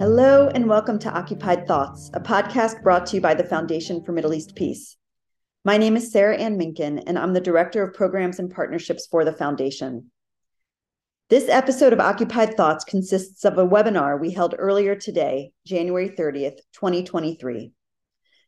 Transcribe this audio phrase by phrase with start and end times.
[0.00, 4.12] Hello, and welcome to Occupied Thoughts, a podcast brought to you by the Foundation for
[4.12, 4.96] Middle East Peace.
[5.62, 9.26] My name is Sarah Ann Minkin, and I'm the Director of Programs and Partnerships for
[9.26, 10.10] the Foundation.
[11.28, 16.60] This episode of Occupied Thoughts consists of a webinar we held earlier today, January 30th,
[16.72, 17.70] 2023.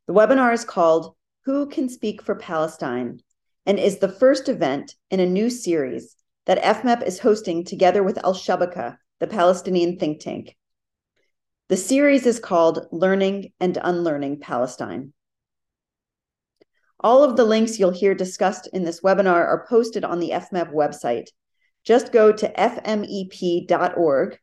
[0.07, 1.15] The webinar is called
[1.45, 3.21] Who Can Speak for Palestine
[3.67, 8.17] and is the first event in a new series that FMEP is hosting together with
[8.25, 10.57] Al Shabaka, the Palestinian think tank.
[11.73, 15.15] The series is called Learning and Unlearning Palestine.
[17.01, 20.71] All of the links you'll hear discussed in this webinar are posted on the FMEP
[20.75, 21.29] website.
[21.83, 24.39] Just go to fmep.org,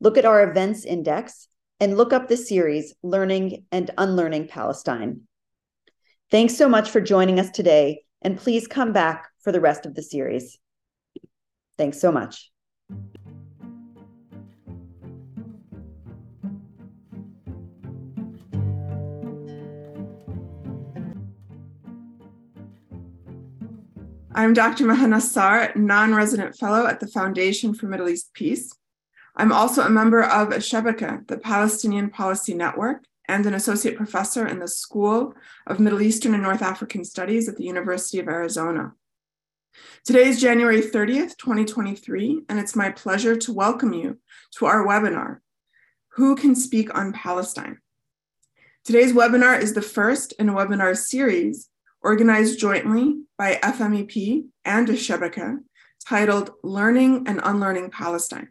[0.00, 1.46] look at our events index,
[1.78, 5.28] and look up the series Learning and Unlearning Palestine.
[6.32, 9.94] Thanks so much for joining us today, and please come back for the rest of
[9.94, 10.58] the series.
[11.78, 12.50] Thanks so much.
[24.36, 24.84] I'm Dr.
[24.84, 28.72] Maha Nassar, non-resident fellow at the Foundation for Middle East Peace.
[29.36, 34.58] I'm also a member of Shabaka, the Palestinian Policy Network, and an associate professor in
[34.58, 35.34] the School
[35.68, 38.94] of Middle Eastern and North African Studies at the University of Arizona.
[40.04, 44.18] Today is January 30th, 2023, and it's my pleasure to welcome you
[44.58, 45.38] to our webinar,
[46.14, 47.78] Who Can Speak on Palestine?
[48.84, 51.68] Today's webinar is the first in a webinar series
[52.04, 55.58] organized jointly by FMEP and Shabaka,
[56.06, 58.50] titled Learning and Unlearning Palestine.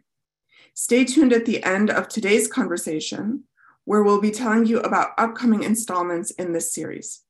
[0.74, 3.44] Stay tuned at the end of today's conversation,
[3.84, 7.20] where we'll be telling you about upcoming installments in this series.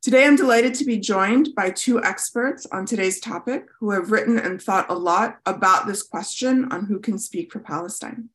[0.00, 4.38] Today, I'm delighted to be joined by two experts on today's topic who have written
[4.38, 8.28] and thought a lot about this question on who can speak for Palestine.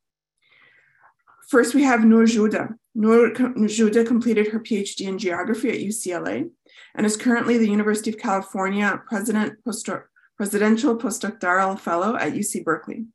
[1.48, 2.76] First, we have Noor Jouda.
[2.94, 6.50] Noor Jouda completed her PhD in geography at UCLA
[6.96, 9.60] and is currently the University of California President
[10.38, 13.06] Presidential Postdoctoral Fellow at UC Berkeley.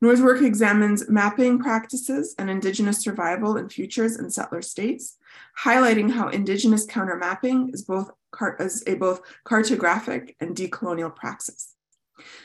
[0.00, 5.16] Noor's work examines mapping practices and Indigenous survival and futures in settler states,
[5.62, 8.10] highlighting how Indigenous countermapping is both
[8.58, 11.74] is a both cartographic and decolonial praxis.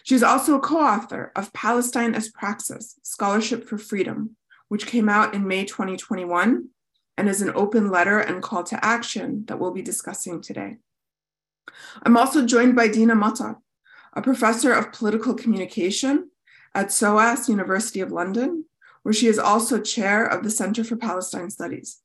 [0.03, 4.35] She is also a co-author of Palestine as Praxis, Scholarship for Freedom,
[4.67, 6.69] which came out in May 2021
[7.19, 10.77] and is an open letter and call to action that we'll be discussing today.
[12.01, 13.57] I'm also joined by Dina Matar,
[14.13, 16.29] a professor of political communication
[16.73, 18.63] at SOAS University of London,
[19.03, 21.99] where she is also chair of the Center for Palestine Studies.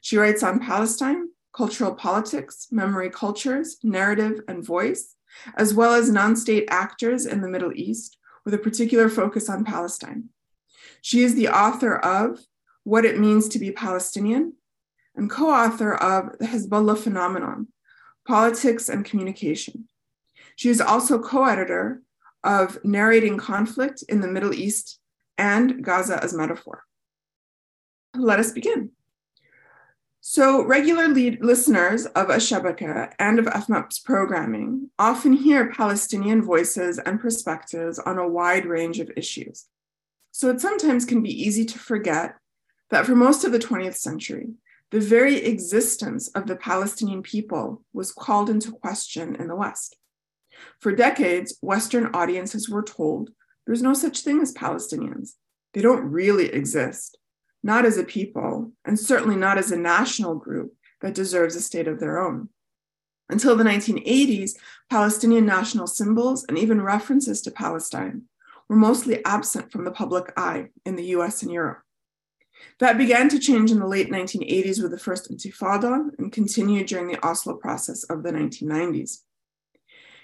[0.00, 5.16] She writes on Palestine, cultural politics, memory cultures, narrative, and voice,
[5.56, 8.16] as well as non state actors in the Middle East,
[8.46, 10.30] with a particular focus on Palestine.
[11.02, 12.40] She is the author of
[12.86, 14.52] what It Means to Be Palestinian,
[15.16, 17.66] and co author of The Hezbollah Phenomenon
[18.28, 19.88] Politics and Communication.
[20.54, 22.02] She is also co editor
[22.44, 25.00] of Narrating Conflict in the Middle East
[25.36, 26.84] and Gaza as Metaphor.
[28.14, 28.90] Let us begin.
[30.20, 37.00] So, regular lead listeners of Al Shabaka and of FMEP's programming often hear Palestinian voices
[37.00, 39.66] and perspectives on a wide range of issues.
[40.30, 42.36] So, it sometimes can be easy to forget
[42.90, 44.50] that for most of the 20th century,
[44.90, 49.96] the very existence of the Palestinian people was called into question in the West.
[50.80, 53.30] For decades, Western audiences were told
[53.66, 55.32] there's no such thing as Palestinians.
[55.74, 57.18] They don't really exist,
[57.62, 61.88] not as a people, and certainly not as a national group that deserves a state
[61.88, 62.48] of their own.
[63.28, 64.52] Until the 1980s,
[64.88, 68.22] Palestinian national symbols and even references to Palestine
[68.68, 71.82] were mostly absent from the public eye in the US and Europe.
[72.78, 77.08] That began to change in the late 1980s with the first Intifada and continued during
[77.08, 79.20] the Oslo process of the 1990s.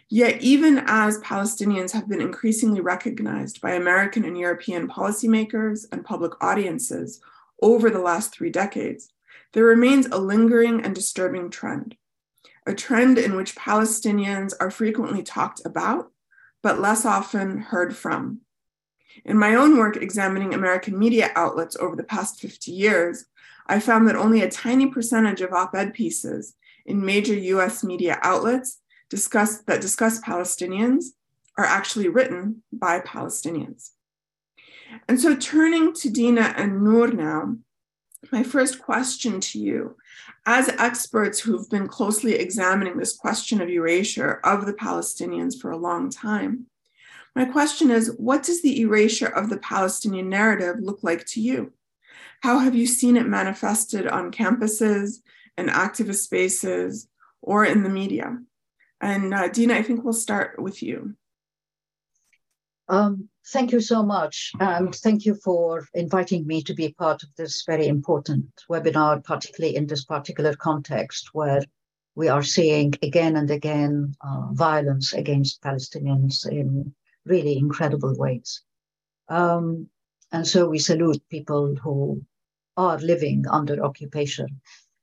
[0.08, 6.32] Yet, even as Palestinians have been increasingly recognized by American and European policymakers and public
[6.42, 7.20] audiences
[7.62, 9.08] over the last three decades,
[9.54, 11.96] there remains a lingering and disturbing trend.
[12.66, 16.12] A trend in which Palestinians are frequently talked about,
[16.62, 18.42] but less often heard from.
[19.24, 23.26] In my own work examining American media outlets over the past 50 years,
[23.66, 26.54] I found that only a tiny percentage of op ed pieces
[26.86, 31.06] in major US media outlets discuss, that discuss Palestinians
[31.56, 33.90] are actually written by Palestinians.
[35.08, 37.56] And so, turning to Dina and Noor now,
[38.30, 39.96] my first question to you,
[40.46, 45.76] as experts who've been closely examining this question of erasure of the Palestinians for a
[45.76, 46.66] long time,
[47.34, 51.72] my question is what does the erasure of the Palestinian narrative look like to you?
[52.42, 55.18] How have you seen it manifested on campuses
[55.56, 57.08] and activist spaces
[57.40, 58.38] or in the media?
[59.00, 61.16] And uh, Dina, I think we'll start with you.
[62.88, 64.52] Um, thank you so much.
[64.60, 69.76] And thank you for inviting me to be part of this very important webinar, particularly
[69.76, 71.62] in this particular context where
[72.14, 76.94] we are seeing again and again uh, violence against Palestinians in
[77.24, 78.62] really incredible ways.
[79.28, 79.88] Um,
[80.32, 82.24] and so we salute people who
[82.76, 84.60] are living under occupation.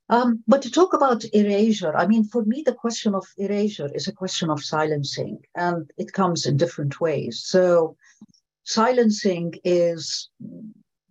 [0.09, 4.07] Um, but to talk about erasure, I mean, for me, the question of erasure is
[4.07, 7.43] a question of silencing, and it comes in different ways.
[7.45, 7.95] So,
[8.63, 10.29] silencing is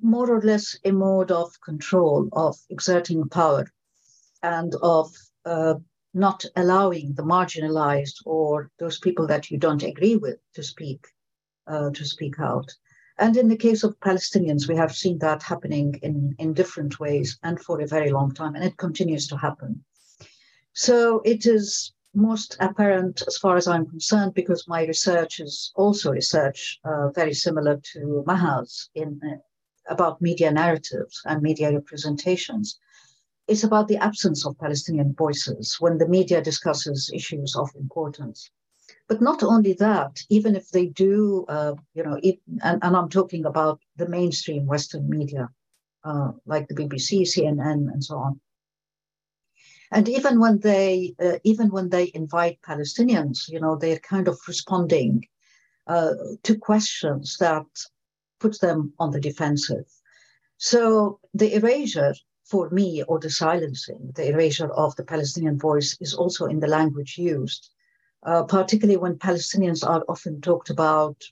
[0.01, 3.67] more or less a mode of control, of exerting power,
[4.43, 5.15] and of
[5.45, 5.75] uh,
[6.15, 11.07] not allowing the marginalized or those people that you don't agree with to speak,
[11.67, 12.73] uh, to speak out.
[13.19, 17.39] And in the case of Palestinians, we have seen that happening in, in different ways
[17.43, 19.85] and for a very long time, and it continues to happen.
[20.73, 26.13] So it is most apparent as far as I'm concerned, because my research is also
[26.13, 29.37] research uh, very similar to Maha's in uh,
[29.91, 32.79] about media narratives and media representations.
[33.49, 38.51] It's about the absence of Palestinian voices when the media discusses issues of importance.
[39.09, 42.21] But not only that, even if they do, uh, you know,
[42.63, 45.49] and, and, I'm talking about the mainstream Western media,
[46.05, 48.41] uh, like the BBC, CNN, and so on.
[49.91, 54.39] And even when they, uh, even when they invite Palestinians, you know, they're kind of
[54.47, 55.25] responding
[55.87, 56.13] uh,
[56.43, 57.67] to questions that
[58.41, 59.87] put them on the defensive.
[60.59, 62.15] So the erasure
[62.51, 66.67] for me, or the silencing, the erasure of the Palestinian voice, is also in the
[66.67, 67.71] language used
[68.25, 71.23] uh, particularly when Palestinians are often talked about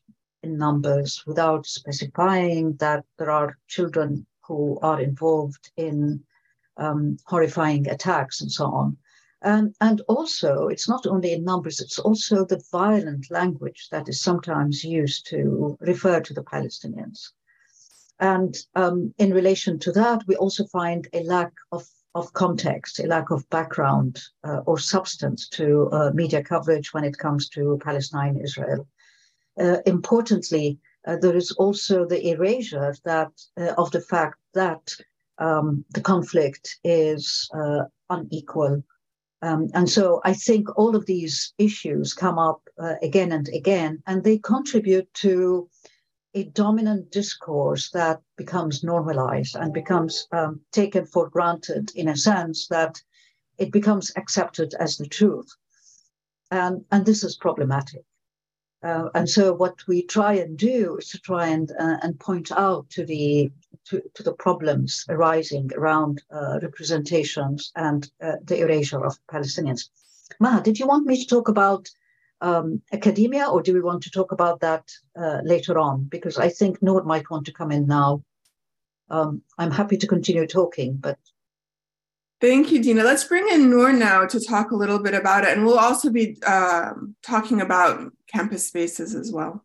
[0.42, 6.22] in numbers without specifying that there are children who are involved in
[6.76, 8.96] um, horrifying attacks and so on.
[9.42, 14.20] Um, and also, it's not only in numbers, it's also the violent language that is
[14.20, 17.32] sometimes used to refer to the Palestinians.
[18.18, 21.86] And um, in relation to that, we also find a lack of
[22.16, 27.18] of context, a lack of background uh, or substance to uh, media coverage when it
[27.18, 28.88] comes to Palestine, Israel.
[29.60, 34.90] Uh, importantly, uh, there is also the erasure that uh, of the fact that
[35.38, 38.82] um, the conflict is uh, unequal.
[39.42, 42.62] Um, and so I think all of these issues come up
[43.02, 45.68] again and again, and they contribute to
[46.36, 52.68] a dominant discourse that becomes normalized and becomes um, taken for granted in a sense
[52.68, 53.00] that
[53.56, 55.48] it becomes accepted as the truth.
[56.50, 58.04] And, and this is problematic.
[58.82, 62.52] Uh, and so what we try and do is to try and, uh, and point
[62.52, 63.50] out to the,
[63.86, 69.88] to, to the problems arising around uh, representations and uh, the erasure of Palestinians.
[70.38, 71.88] Maha, did you want me to talk about
[72.40, 74.84] um, academia, or do we want to talk about that
[75.18, 76.04] uh, later on?
[76.04, 78.22] Because I think Noor might want to come in now.
[79.08, 81.18] Um, I'm happy to continue talking, but.
[82.38, 83.02] Thank you, Dina.
[83.02, 85.56] Let's bring in Noor now to talk a little bit about it.
[85.56, 89.64] And we'll also be uh, talking about campus spaces as well.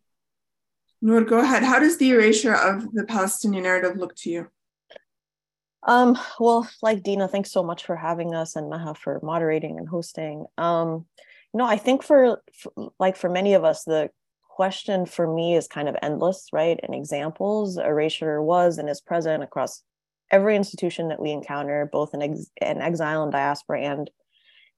[1.02, 1.64] Noor, go ahead.
[1.64, 4.48] How does the erasure of the Palestinian narrative look to you?
[5.82, 9.88] Um, well, like Dina, thanks so much for having us and Maha for moderating and
[9.88, 10.46] hosting.
[10.56, 11.06] Um,
[11.54, 14.10] no i think for, for, like for many of us the
[14.54, 16.78] question for me is kind of endless right?
[16.82, 19.82] And examples erasure was and is present across
[20.30, 24.10] every institution that we encounter both in, ex- in exile and diaspora and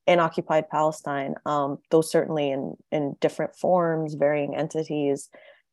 [0.07, 1.35] in occupied palestine.
[1.45, 5.29] Um, though certainly in in different forms varying entities.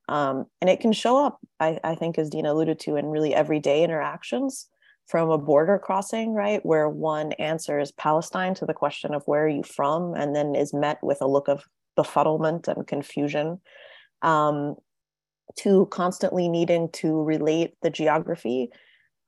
[0.10, 3.36] Um, and it can show up I, I think as dina alluded to in really
[3.36, 4.67] everyday interactions
[5.08, 9.50] from a border crossing, right, where one answers Palestine to the question of where are
[9.50, 11.65] you from, and then is met with a look of
[11.98, 13.60] befuddlement and confusion,
[14.22, 14.75] um,
[15.58, 18.70] to constantly needing to relate the geography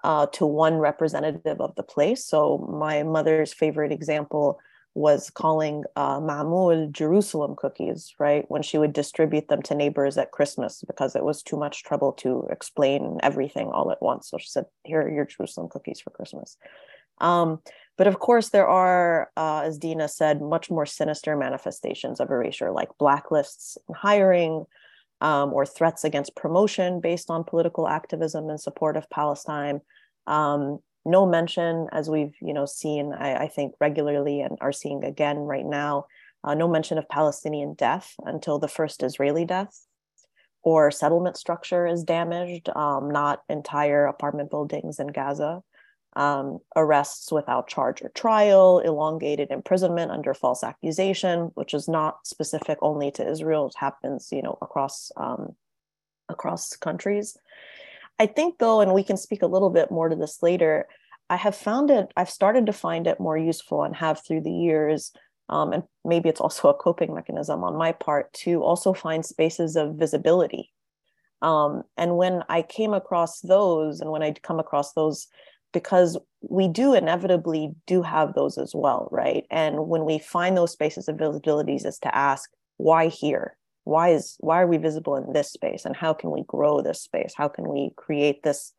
[0.03, 2.25] uh, to one representative of the place.
[2.25, 4.60] So, my mother's favorite example
[4.95, 8.45] was calling uh, Jerusalem cookies, right?
[8.50, 12.12] When she would distribute them to neighbors at Christmas because it was too much trouble
[12.13, 14.29] to explain everything all at once.
[14.29, 16.57] So she said, Here are your Jerusalem cookies for Christmas.
[17.19, 17.59] Um,
[17.97, 22.71] but of course, there are, uh, as Dina said, much more sinister manifestations of erasure,
[22.71, 24.65] like blacklists in hiring
[25.21, 29.81] um, or threats against promotion based on political activism in support of Palestine.
[30.27, 35.03] Um, no mention, as we've you know seen, I, I think regularly and are seeing
[35.03, 36.05] again right now,
[36.43, 39.86] uh, no mention of Palestinian death until the first Israeli death,
[40.63, 45.62] or settlement structure is damaged, um, not entire apartment buildings in Gaza.
[46.15, 52.77] Um, arrests without charge or trial, elongated imprisonment under false accusation, which is not specific
[52.83, 53.65] only to Israel.
[53.65, 55.55] It happens, you know, across um,
[56.29, 57.36] across countries.
[58.20, 60.88] I think, though, and we can speak a little bit more to this later.
[61.29, 62.12] I have found it.
[62.15, 65.12] I've started to find it more useful and have through the years
[65.50, 69.75] um, and maybe it's also a coping mechanism on my part to also find spaces
[69.75, 70.72] of visibility.
[71.41, 75.27] Um, and when I came across those, and when I come across those,
[75.74, 79.46] because we do inevitably do have those as well, right?
[79.51, 83.58] And when we find those spaces of visibilities, is to ask why here?
[83.83, 85.85] Why is why are we visible in this space?
[85.85, 87.33] And how can we grow this space?
[87.35, 88.73] How can we create this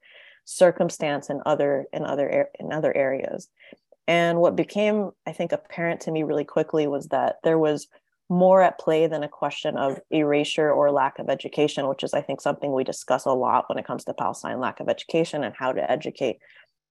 [0.44, 3.49] circumstance in other in other in other areas?
[4.06, 7.88] And what became, I think, apparent to me really quickly was that there was
[8.30, 12.23] more at play than a question of erasure or lack of education, which is, I
[12.23, 15.54] think, something we discuss a lot when it comes to Palestine lack of education and
[15.56, 16.38] how to educate,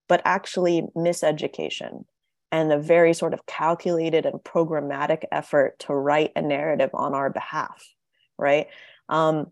[0.08, 2.06] but actually miseducation
[2.52, 7.32] and a very sort of calculated and programmatic effort to write a narrative on our
[7.32, 7.84] behalf,
[8.38, 8.68] right?
[9.10, 9.48] Um,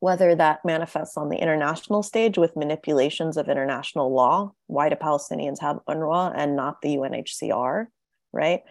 [0.00, 4.52] whether that manifests on the international stage with manipulations of international law.
[4.66, 7.86] Why do Palestinians have UNRWA and not the UNHCR,
[8.32, 8.62] right?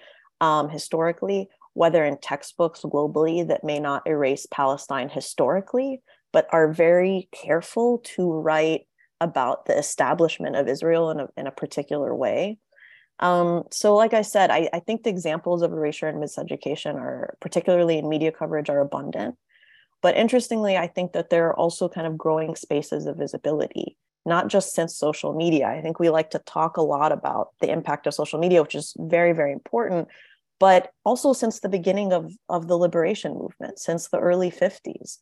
[0.42, 6.02] Um, historically, whether in textbooks globally that may not erase Palestine historically,
[6.34, 8.88] but are very careful to write
[9.22, 12.58] about the establishment of Israel in a, in a particular way.
[13.20, 17.36] Um, so, like I said, I, I think the examples of erasure and miseducation are,
[17.42, 19.36] particularly in media coverage, are abundant.
[20.02, 24.48] But interestingly, I think that there are also kind of growing spaces of visibility, not
[24.48, 25.68] just since social media.
[25.68, 28.76] I think we like to talk a lot about the impact of social media, which
[28.76, 30.08] is very, very important,
[30.58, 35.18] but also since the beginning of, of the liberation movement, since the early 50s.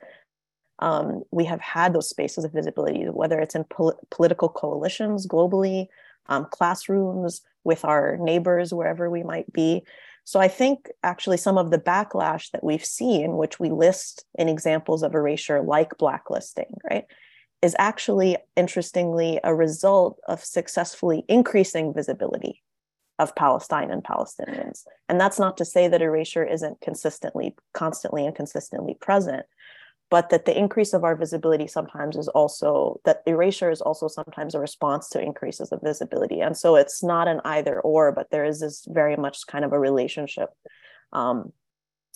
[0.79, 5.87] Um, we have had those spaces of visibility, whether it's in pol- political coalitions globally,
[6.29, 9.83] um, classrooms, with our neighbors, wherever we might be.
[10.23, 14.49] So I think actually some of the backlash that we've seen, which we list in
[14.49, 17.05] examples of erasure like blacklisting, right,
[17.61, 22.63] is actually interestingly a result of successfully increasing visibility
[23.19, 24.83] of Palestine and Palestinians.
[25.09, 29.45] And that's not to say that erasure isn't consistently, constantly and consistently present,
[30.09, 34.55] but that the increase of our visibility sometimes is also that erasure is also sometimes
[34.55, 36.39] a response to increases of visibility.
[36.39, 39.73] And so it's not an either or but there is this very much kind of
[39.73, 40.49] a relationship
[41.11, 41.51] um,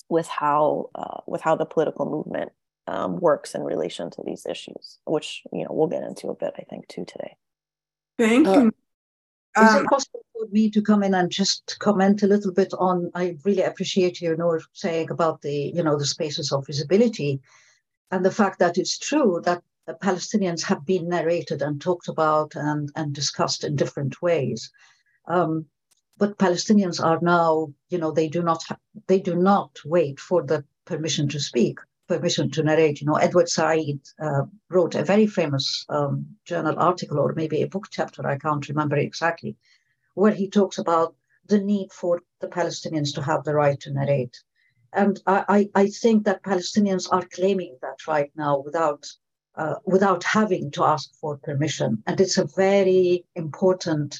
[0.09, 2.51] with how uh, with how the political movement
[2.87, 6.53] um, works in relation to these issues which you know we'll get into a bit
[6.57, 7.35] i think too today.
[8.17, 8.59] Thank uh, you.
[9.55, 12.51] um, is it um, possible for me to come in and just comment a little
[12.51, 16.65] bit on i really appreciate you know saying about the you know the spaces of
[16.65, 17.39] visibility
[18.11, 19.63] and the fact that it's true that
[20.01, 24.71] Palestinians have been narrated and talked about and, and discussed in different ways.
[25.27, 25.65] Um,
[26.17, 28.77] but Palestinians are now, you know, they do not ha-
[29.07, 33.01] they do not wait for the permission to speak, permission to narrate.
[33.01, 37.67] You know, Edward Said uh, wrote a very famous um, journal article or maybe a
[37.67, 39.55] book chapter, I can't remember exactly,
[40.13, 41.15] where he talks about
[41.47, 44.37] the need for the Palestinians to have the right to narrate
[44.93, 49.07] and I, I think that Palestinians are claiming that right now without
[49.55, 54.19] uh, without having to ask for permission, and it's a very important,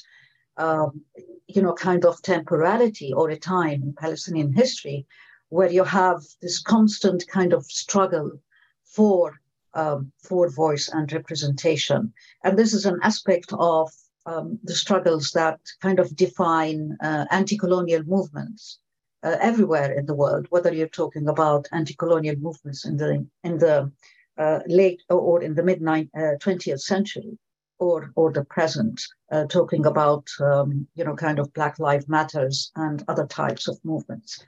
[0.58, 1.02] um,
[1.46, 5.06] you know, kind of temporality or a time in Palestinian history
[5.48, 8.30] where you have this constant kind of struggle
[8.84, 9.40] for
[9.74, 12.12] um, for voice and representation,
[12.44, 13.90] and this is an aspect of
[14.26, 18.78] um, the struggles that kind of define uh, anti-colonial movements
[19.22, 23.90] uh, everywhere in the world, whether you're talking about anti-colonial movements in the in the
[24.38, 27.38] uh, late or in the mid 20th uh, century,
[27.78, 29.00] or or the present,
[29.30, 33.78] uh, talking about um, you know kind of Black Lives Matters and other types of
[33.84, 34.44] movements.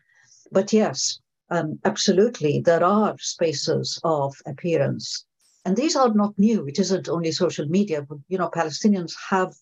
[0.50, 5.25] But yes, um, absolutely, there are spaces of appearance,
[5.64, 6.66] and these are not new.
[6.66, 9.54] It isn't only social media, but you know Palestinians have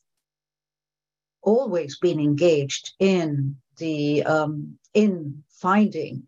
[1.42, 6.26] always been engaged in the um, in finding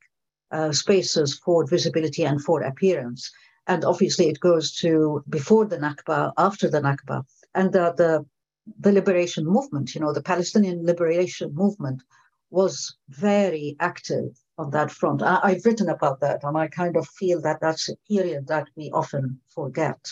[0.51, 3.31] uh, spaces for visibility and for appearance.
[3.67, 7.25] And obviously, it goes to before the Nakba, after the Nakba,
[7.55, 8.25] and the, the
[8.79, 9.95] the liberation movement.
[9.95, 12.03] You know, the Palestinian liberation movement
[12.51, 15.23] was very active on that front.
[15.23, 18.69] I, have written about that, and I kind of feel that that's a period that
[18.77, 20.09] we often forget.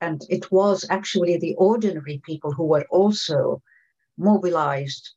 [0.00, 3.62] And it was actually the ordinary people who were also
[4.16, 5.10] mobilized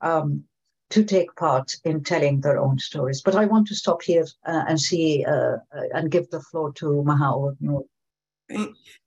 [0.00, 0.44] um,
[0.90, 3.22] to take part in telling their own stories.
[3.22, 5.56] But I want to stop here uh, and see uh,
[5.92, 7.84] and give the floor to Maha Noor.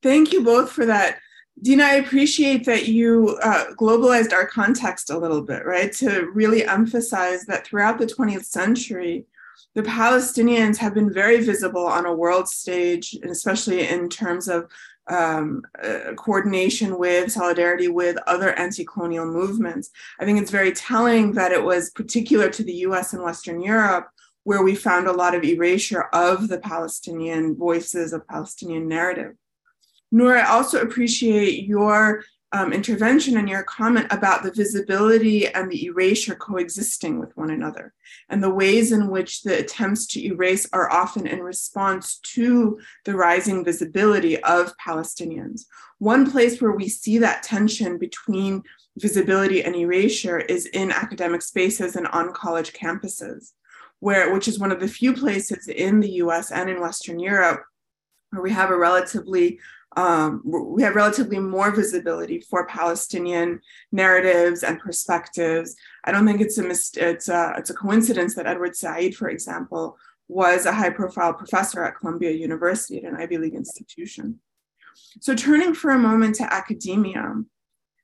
[0.01, 1.19] Thank you both for that.
[1.62, 5.91] Dina, I appreciate that you uh, globalized our context a little bit, right?
[5.93, 9.25] To really emphasize that throughout the 20th century,
[9.74, 14.69] the Palestinians have been very visible on a world stage, and especially in terms of
[15.10, 19.90] um, uh, coordination with, solidarity with other anti colonial movements.
[20.20, 24.10] I think it's very telling that it was particular to the US and Western Europe
[24.48, 29.34] where we found a lot of erasure of the Palestinian voices, of Palestinian narrative.
[30.10, 32.24] Noor, I also appreciate your
[32.54, 37.94] um, intervention and your comment about the visibility and the erasure coexisting with one another,
[38.30, 43.16] and the ways in which the attempts to erase are often in response to the
[43.16, 45.66] rising visibility of Palestinians.
[46.00, 48.63] One place where we see that tension between
[48.98, 53.51] visibility and erasure is in academic spaces and on college campuses,
[54.00, 57.63] where which is one of the few places in the US and in Western Europe
[58.32, 59.60] where we have a relatively
[59.98, 63.60] um, we have relatively more visibility for Palestinian
[63.92, 65.75] narratives and perspectives.
[66.04, 69.27] I don't think it's a mis- it's a, it's a coincidence that Edward Said, for
[69.27, 74.39] example, was a high-profile professor at Columbia University at an Ivy League institution.
[75.20, 77.34] So, turning for a moment to academia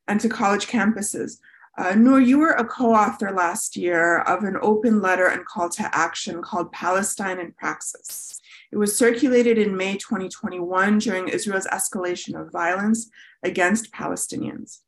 [0.08, 1.38] and to college campuses,
[1.78, 5.70] uh, Noor, you were a co author last year of an open letter and call
[5.70, 8.40] to action called Palestine in Praxis.
[8.74, 13.08] It was circulated in May 2021 during Israel's escalation of violence
[13.44, 14.80] against Palestinians.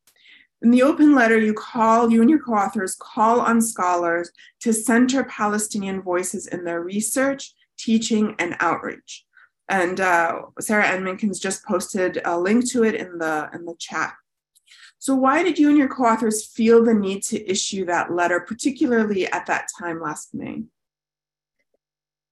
[0.64, 4.74] In the open letter, you call, you and your co authors call on scholars to
[4.74, 9.24] center Palestinian voices in their research, teaching, and outreach.
[9.70, 13.76] And uh, Sarah Ann Minkins just posted a link to it in the, in the
[13.78, 14.16] chat.
[14.98, 18.40] So, why did you and your co authors feel the need to issue that letter,
[18.40, 20.64] particularly at that time last May?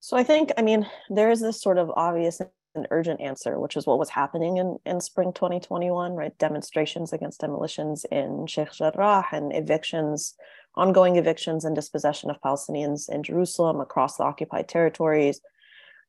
[0.03, 2.41] So I think, I mean, there is this sort of obvious
[2.75, 6.37] and urgent answer, which is what was happening in, in spring 2021, right?
[6.37, 10.35] Demonstrations against demolitions in Sheikh Jarrah and evictions,
[10.75, 15.39] ongoing evictions and dispossession of Palestinians in Jerusalem across the occupied territories,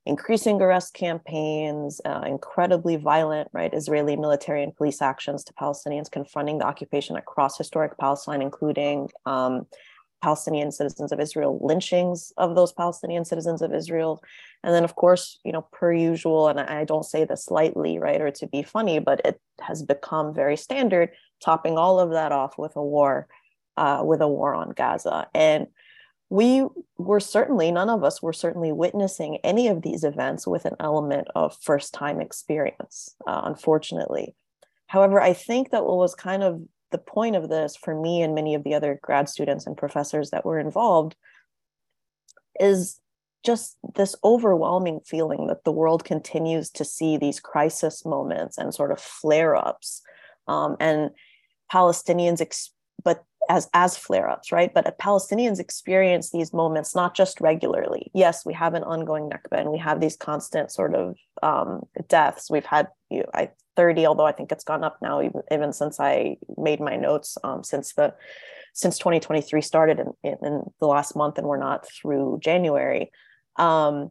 [0.06, 6.58] increasing arrest campaigns, uh, incredibly violent, right, Israeli military and police actions to Palestinians confronting
[6.58, 9.66] the occupation across historic Palestine, including um,
[10.24, 14.22] Palestinian citizens of Israel, lynchings of those Palestinian citizens of Israel.
[14.62, 18.22] And then, of course, you know, per usual, and I don't say this lightly, right,
[18.22, 21.10] or to be funny, but it has become very standard,
[21.44, 23.28] topping all of that off with a war,
[23.76, 25.26] uh, with a war on Gaza.
[25.34, 25.66] And
[26.30, 30.76] we were certainly, none of us were certainly witnessing any of these events with an
[30.80, 34.34] element of first time experience, uh, unfortunately.
[34.86, 36.62] However, I think that what was kind of
[36.94, 40.30] the point of this for me and many of the other grad students and professors
[40.30, 41.16] that were involved
[42.60, 43.00] is
[43.44, 48.92] just this overwhelming feeling that the world continues to see these crisis moments and sort
[48.92, 50.02] of flare ups
[50.46, 51.10] um, and
[51.72, 52.40] palestinians
[53.04, 58.46] but as as flare ups right but palestinians experience these moments not just regularly yes
[58.46, 62.64] we have an ongoing nakba and we have these constant sort of um, deaths we've
[62.64, 65.98] had you know, I 30, although I think it's gone up now, even, even since
[65.98, 68.14] I made my notes um, since the
[68.72, 73.12] since 2023 started in, in, in, the last month, and we're not through January.
[73.56, 74.10] Um,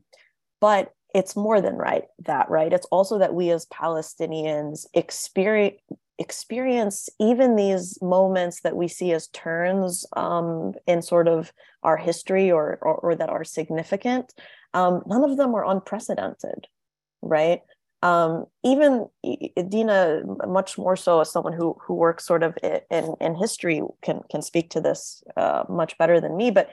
[0.62, 2.72] but it's more than right that right.
[2.72, 5.80] It's also that we as Palestinians experience
[6.24, 11.52] experience even these moments that we see as turns um, in sort of
[11.84, 14.34] our history or, or, or that are significant.
[14.74, 16.68] Um, none of them are unprecedented,
[17.22, 17.62] right?
[18.04, 19.08] um, even
[19.70, 22.58] Dina, much more so as someone who who works sort of
[22.92, 26.52] in in history, can can speak to this uh, much better than me.
[26.52, 26.70] But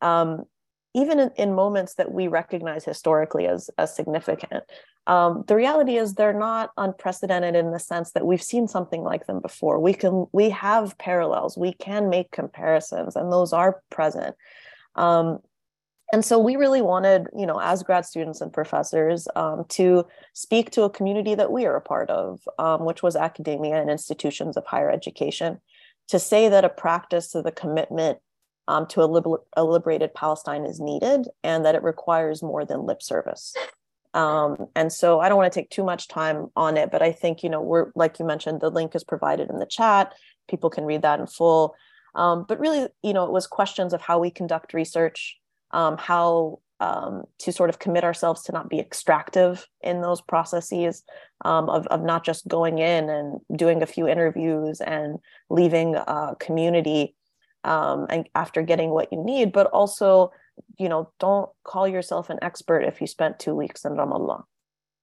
[0.00, 0.44] um,
[0.94, 4.64] even in, in, moments that we recognize historically as as significant,
[5.06, 9.26] um, the reality is they're not unprecedented in the sense that we've seen something like
[9.26, 9.78] them before.
[9.78, 14.36] We can we have parallels, we can make comparisons, and those are present.
[14.96, 15.38] Um,
[16.12, 20.70] and so we really wanted you know as grad students and professors um, to speak
[20.70, 24.56] to a community that we are a part of um, which was academia and institutions
[24.56, 25.60] of higher education
[26.08, 28.18] to say that a practice of the commitment
[28.68, 32.86] um, to a, liber- a, liberated palestine is needed and that it requires more than
[32.86, 33.54] lip service.
[34.12, 37.12] Um, and so i don't want to take too much time on it but i
[37.12, 40.14] think you know we're like you mentioned the link is provided in the chat.
[40.48, 41.74] People can read that in full.
[42.16, 45.36] Um, but really you know it was questions of how we conduct research
[45.70, 51.04] um, how um, to sort of commit ourselves to not be extractive in those processes
[51.44, 55.18] um, of, of not just going in and doing a few interviews and
[55.50, 57.14] leaving a community
[57.64, 60.32] um, and after getting what you need, but also,
[60.78, 64.44] you know, don't call yourself an expert if you spent two weeks in Ramallah.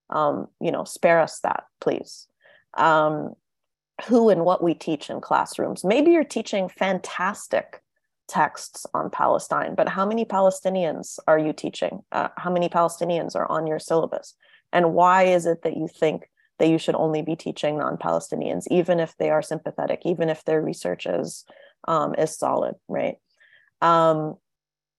[0.10, 2.28] Um, you know, spare us that, please.
[2.76, 3.34] Um,
[4.06, 5.84] who and what we teach in classrooms.
[5.84, 7.82] Maybe you're teaching fantastic
[8.28, 12.02] texts on Palestine, but how many Palestinians are you teaching?
[12.12, 14.36] Uh, how many Palestinians are on your syllabus?
[14.72, 19.00] And why is it that you think that you should only be teaching non-Palestinians, even
[19.00, 21.46] if they are sympathetic, even if their research is
[21.88, 23.15] um, is solid, right?
[23.82, 24.36] Um,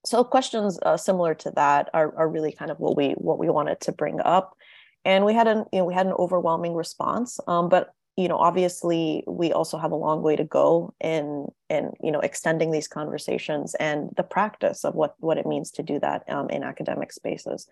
[0.05, 3.49] so questions uh, similar to that are, are really kind of what we what we
[3.49, 4.57] wanted to bring up,
[5.05, 8.37] and we had an you know we had an overwhelming response, um, but you know
[8.37, 12.89] obviously we also have a long way to go in in you know extending these
[12.89, 17.13] conversations and the practice of what what it means to do that um, in academic
[17.13, 17.69] spaces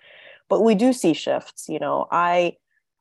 [0.49, 2.53] but we do see shifts you know i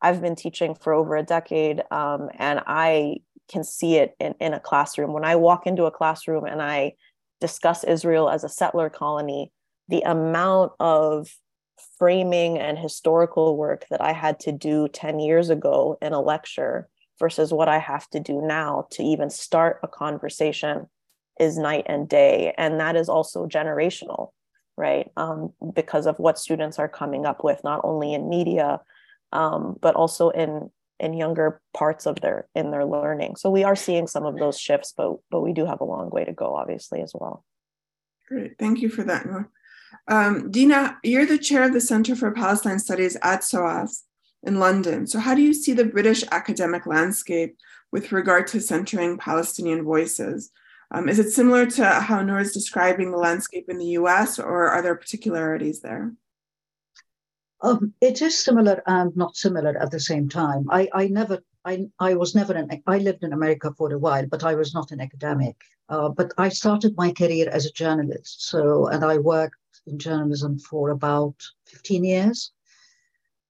[0.02, 3.16] i've been teaching for over a decade um, and i
[3.48, 6.94] can see it in, in a classroom when i walk into a classroom and i
[7.42, 9.52] discuss israel as a settler colony
[9.88, 11.30] the amount of
[11.98, 16.88] framing and historical work that i had to do 10 years ago in a lecture
[17.20, 20.88] versus what I have to do now to even start a conversation
[21.40, 22.54] is night and day.
[22.58, 24.32] And that is also generational,
[24.78, 25.10] right?
[25.18, 28.82] Um, because of what students are coming up with, not only in media,
[29.32, 33.36] um, but also in in younger parts of their in their learning.
[33.36, 36.10] So we are seeing some of those shifts, but but we do have a long
[36.10, 37.44] way to go, obviously, as well.
[38.28, 39.26] Great, thank you for that.
[40.08, 44.04] Um, Dina, you're the chair of the Center for Palestine Studies at SOAS
[44.44, 45.08] in London.
[45.08, 47.58] So, how do you see the British academic landscape
[47.92, 50.52] with regard to centering Palestinian voices?
[50.92, 54.70] Um, is it similar to how Noor is describing the landscape in the US, or
[54.70, 56.14] are there particularities there?
[57.66, 60.68] Um, it is similar and not similar at the same time.
[60.70, 64.28] I, I never, I, I was never an, I lived in America for a while,
[64.28, 65.56] but I was not an academic.
[65.90, 68.48] Uh, but I started my career as a journalist.
[68.48, 69.56] So, and I worked
[69.88, 72.52] in journalism for about 15 years.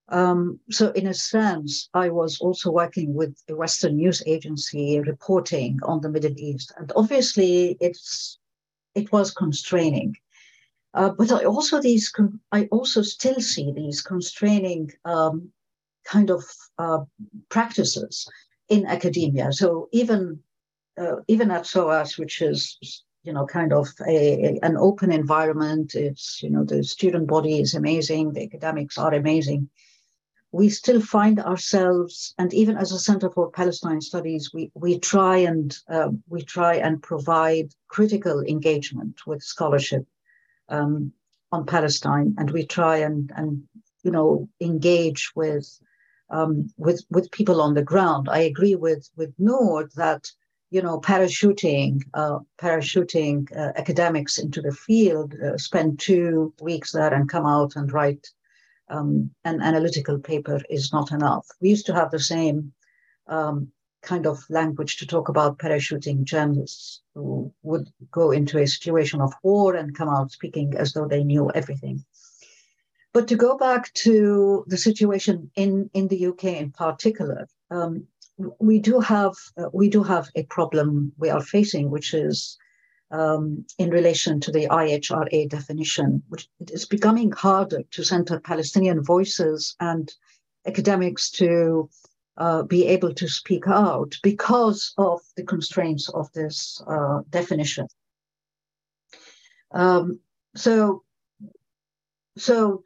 [0.08, 5.80] Um, so, in a sense, I was also working with a Western news agency reporting
[5.84, 8.38] on the Middle East, and obviously, it's
[8.94, 10.16] it was constraining.
[10.96, 12.12] Uh, but I also these
[12.54, 15.52] I also still see these constraining um,
[16.06, 16.44] kind of
[16.78, 17.02] uh,
[17.50, 18.28] practices
[18.70, 19.52] in academia.
[19.52, 20.40] So even
[20.98, 26.42] uh, even at SOAS, which is you know kind of a, an open environment, it's
[26.42, 29.70] you know the student body is amazing, the academics are amazing
[30.52, 35.36] we still find ourselves, and even as a Center for Palestine Studies, we, we try
[35.36, 40.06] and uh, we try and provide critical engagement with scholarship
[40.70, 41.12] um,
[41.52, 43.64] on Palestine, and we try and and
[44.04, 45.68] you know engage with
[46.30, 48.28] um, with with people on the ground.
[48.30, 50.26] I agree with with Noor that
[50.72, 57.14] you know parachuting uh, parachuting uh, academics into the field, uh, spend two weeks there
[57.14, 58.28] and come out and write
[58.90, 61.48] um, an analytical paper is not enough.
[61.62, 62.74] We used to have the same
[63.28, 63.72] um,
[64.06, 69.34] kind of language to talk about parachuting journalists who would go into a situation of
[69.44, 72.06] war and come out speaking as though they knew everything.
[73.14, 78.08] But to go back to the situation in, in the UK in particular, um,
[78.60, 82.58] we do have uh, we do have a problem we are facing, which is
[83.12, 89.76] um, in relation to the IHRA definition, which is becoming harder to center Palestinian voices
[89.80, 90.14] and
[90.66, 91.90] academics to
[92.38, 97.88] uh, be able to speak out because of the constraints of this uh, definition.
[99.72, 100.20] Um,
[100.56, 101.04] so,
[102.38, 102.84] so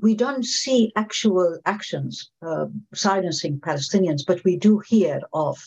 [0.00, 5.58] we don't see actual actions uh, silencing Palestinians, but we do hear of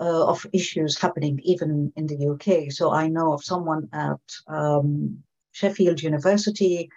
[0.00, 2.70] uh, of issues happening even in the UK.
[2.70, 6.88] So I know of someone at um, Sheffield University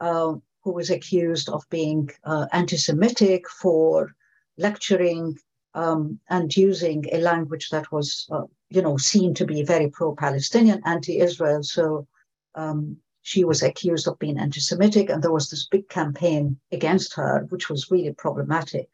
[0.00, 4.14] uh, who was accused of being uh, anti Semitic for
[4.58, 5.38] lecturing
[5.74, 10.14] um, and using a language that was, uh, you know, seen to be very pro
[10.14, 11.62] Palestinian, anti Israel.
[11.62, 12.06] So
[12.54, 17.14] um, she was accused of being anti Semitic, and there was this big campaign against
[17.14, 18.88] her, which was really problematic.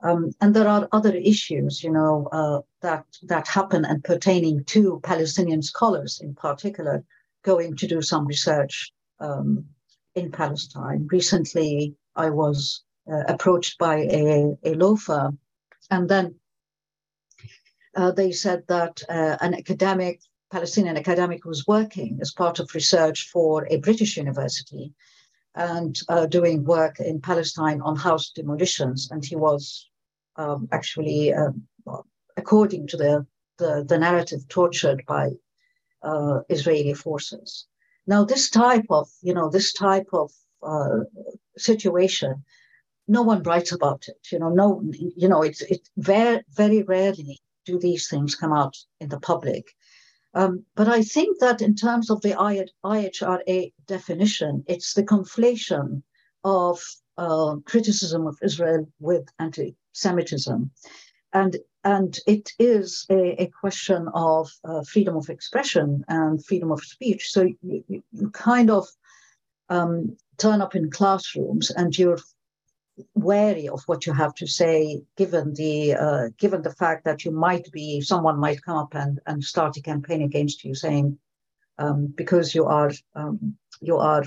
[0.00, 5.00] Um, and there are other issues, you know, uh, that that happen and pertaining to
[5.02, 7.04] Palestinian scholars in particular,
[7.42, 9.64] going to do some research um,
[10.14, 11.08] in Palestine.
[11.10, 15.38] Recently, I was uh, approached by a, a law firm,
[15.90, 16.34] and then
[17.96, 23.28] uh, they said that uh, an academic, Palestinian academic, was working as part of research
[23.32, 24.92] for a British university
[25.54, 29.10] and uh, doing work in Palestine on house demolitions.
[29.10, 29.88] And he was
[30.36, 31.50] um, actually, uh,
[32.36, 33.26] according to the,
[33.58, 35.30] the, the, narrative, tortured by
[36.02, 37.66] uh, Israeli forces.
[38.06, 40.30] Now, this type of, you know, this type of
[40.62, 41.00] uh,
[41.56, 42.44] situation,
[43.08, 44.28] no one writes about it.
[44.30, 48.76] You know, no, you know, it's it very very rarely do these things come out
[49.00, 49.64] in the public.
[50.34, 52.34] Um, but I think that in terms of the
[52.84, 56.02] IHRA definition, it's the conflation
[56.44, 56.80] of
[57.16, 60.70] uh, criticism of Israel with anti-Semitism,
[61.32, 66.84] and and it is a, a question of uh, freedom of expression and freedom of
[66.84, 67.30] speech.
[67.30, 68.86] So you, you kind of
[69.68, 72.18] um, turn up in classrooms and you're
[73.14, 77.30] wary of what you have to say, given the uh, given the fact that you
[77.30, 81.18] might be someone might come up and, and start a campaign against you, saying
[81.78, 84.24] um, because you are um, you are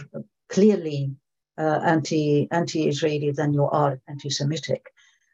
[0.50, 1.12] clearly
[1.58, 4.86] uh, anti anti Israeli, then you are anti-Semitic.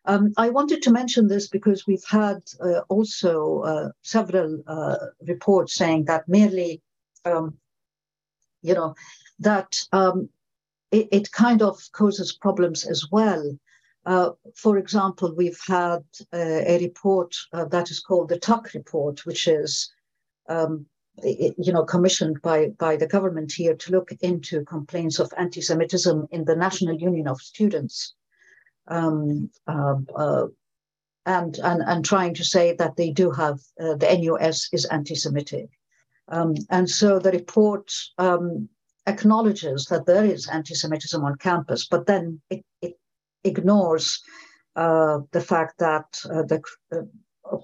[0.05, 4.95] Um, I wanted to mention this because we've had uh, also uh, several uh,
[5.27, 6.81] reports saying that merely,
[7.25, 7.57] um,
[8.61, 8.95] you know,
[9.39, 10.29] that um,
[10.91, 13.57] it, it, kind of causes problems as well.
[14.05, 19.25] Uh, for example, we've had uh, a report uh, that is called the Tuck report,
[19.25, 19.91] which is,
[20.47, 20.85] um,
[21.17, 26.27] it, you know, commissioned by by the government here to look into complaints of anti-Semitism
[26.31, 28.13] in the National Union of Students
[28.87, 30.45] um, um, uh,
[31.25, 35.69] and, and, and trying to say that they do have uh, the NUS is anti-Semitic.
[36.29, 38.69] Um, and so the report um,
[39.07, 42.93] acknowledges that there is anti-Semitism on campus, but then it, it
[43.43, 44.21] ignores
[44.75, 47.57] uh, the fact that uh, the uh,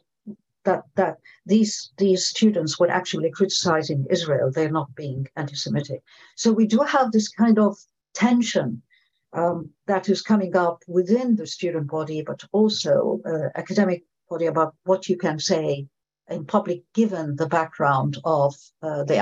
[0.63, 4.49] that that these these students were actually criticizing Israel.
[4.49, 6.01] They're not being anti-Semitic.
[6.35, 7.77] So we do have this kind of
[8.13, 8.81] tension
[9.33, 14.75] um, that is coming up within the student body, but also uh, academic body about
[14.85, 15.87] what you can say
[16.33, 19.15] in public, given the background of uh, the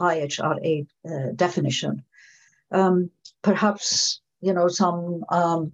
[0.00, 2.04] IHRA uh, definition.
[2.70, 3.10] Um,
[3.42, 5.72] perhaps you know some um,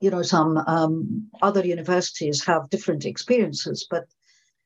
[0.00, 4.06] you know some um, other universities have different experiences, but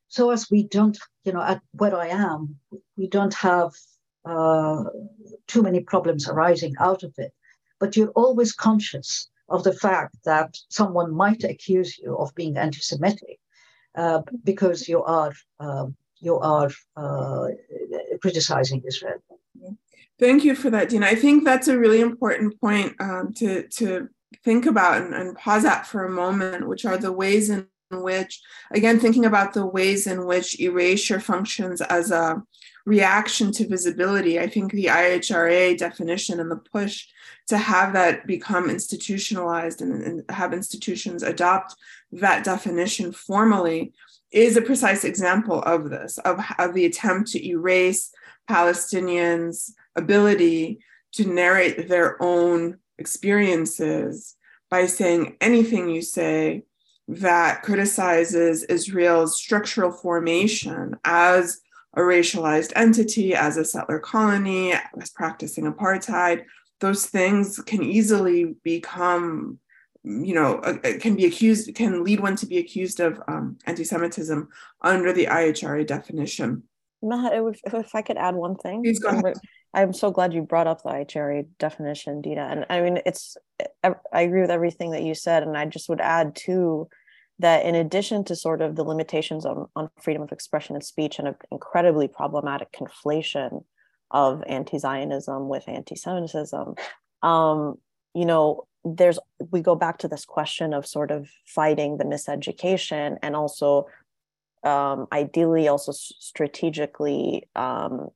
[0.08, 2.56] so as we don't, you know, at where I am,
[2.96, 3.72] we don't have
[4.24, 4.84] uh,
[5.48, 7.32] too many problems arising out of it
[7.84, 13.38] but you're always conscious of the fact that someone might accuse you of being anti-Semitic
[13.94, 17.48] uh, because you are um, you are uh,
[18.20, 19.18] criticizing Israel.
[20.18, 21.06] Thank you for that, Dina.
[21.06, 24.08] I think that's a really important point um, to to
[24.44, 28.40] think about and, and pause at for a moment, which are the ways in which,
[28.72, 32.42] again, thinking about the ways in which erasure functions as a
[32.86, 34.38] reaction to visibility.
[34.38, 37.06] I think the IHRA definition and the push
[37.48, 41.76] to have that become institutionalized and, and have institutions adopt
[42.12, 43.92] that definition formally
[44.30, 48.12] is a precise example of this, of, of the attempt to erase
[48.50, 50.80] Palestinians' ability
[51.12, 54.36] to narrate their own experiences
[54.70, 56.64] by saying anything you say
[57.06, 61.60] that criticizes Israel's structural formation as
[61.96, 66.44] a racialized entity, as a settler colony, as practicing apartheid,
[66.80, 69.58] those things can easily become,
[70.02, 70.60] you know,
[71.00, 74.48] can be accused, can lead one to be accused of um, anti Semitism
[74.82, 76.64] under the IHRA definition.
[77.02, 78.82] Maha, if I could add one thing.
[78.82, 79.34] Please go ahead.
[79.74, 82.48] I'm so glad you brought up the IHRA definition, Dina.
[82.50, 83.36] And I mean, it's,
[83.82, 85.42] I agree with everything that you said.
[85.42, 86.88] And I just would add too
[87.38, 91.18] that in addition to sort of the limitations on, on freedom of expression and speech
[91.18, 93.64] and an incredibly problematic conflation
[94.10, 96.74] of anti-Zionism with anti-Semitism,
[97.22, 97.76] um,
[98.14, 99.18] you know, there's
[99.50, 103.86] we go back to this question of sort of fighting the miseducation and also
[104.62, 108.08] um, ideally also strategically um,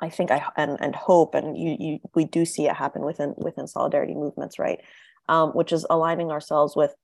[0.00, 3.34] I think I and, and hope and you, you we do see it happen within
[3.36, 4.80] within solidarity movements right?
[5.28, 6.94] Um, which is aligning ourselves with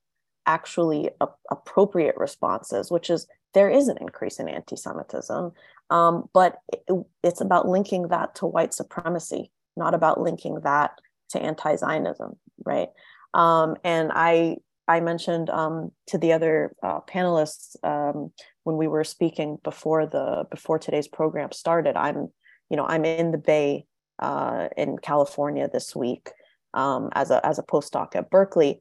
[0.49, 5.53] actually a, appropriate responses which is there is an increase in anti-Semitism
[5.91, 6.83] um, but it,
[7.23, 10.93] it's about linking that to white supremacy not about linking that
[11.31, 12.89] to anti-Zionism right
[13.35, 14.57] um, and I
[14.91, 18.33] I mentioned um, to the other uh, panelists um,
[18.65, 21.95] when we were speaking before the before today's program started.
[21.95, 22.31] I'm
[22.71, 23.85] you know i'm in the bay
[24.19, 26.31] uh, in california this week
[26.75, 28.81] um, as a as a postdoc at berkeley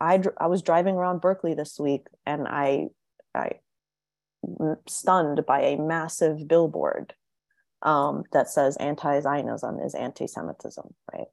[0.00, 2.86] i i was driving around berkeley this week and i
[3.34, 3.50] i
[4.86, 7.14] stunned by a massive billboard
[7.82, 11.26] um, that says anti-zionism is anti-semitism right?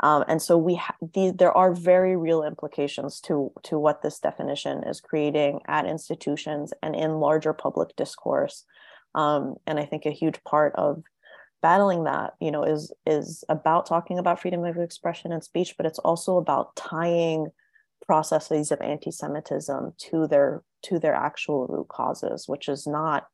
[0.00, 4.20] Um, and so we ha- the, there are very real implications to to what this
[4.20, 8.64] definition is creating at institutions and in larger public discourse.
[9.14, 11.02] Um, and I think a huge part of
[11.62, 15.86] battling that, you know, is is about talking about freedom of expression and speech, but
[15.86, 17.48] it's also about tying
[18.08, 23.26] processes of anti-Semitism to their to their actual root causes, which is not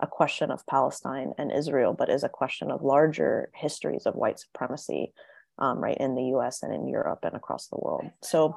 [0.00, 4.40] a question of Palestine and Israel, but is a question of larger histories of white
[4.40, 5.12] supremacy,
[5.58, 6.62] um, right, in the U.S.
[6.62, 8.06] and in Europe and across the world.
[8.22, 8.56] So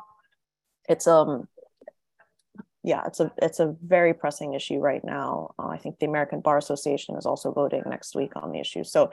[0.87, 1.47] it's um
[2.83, 5.55] yeah, it's a it's a very pressing issue right now.
[5.59, 8.83] Uh, I think the American Bar Association is also voting next week on the issue.
[8.83, 9.09] So,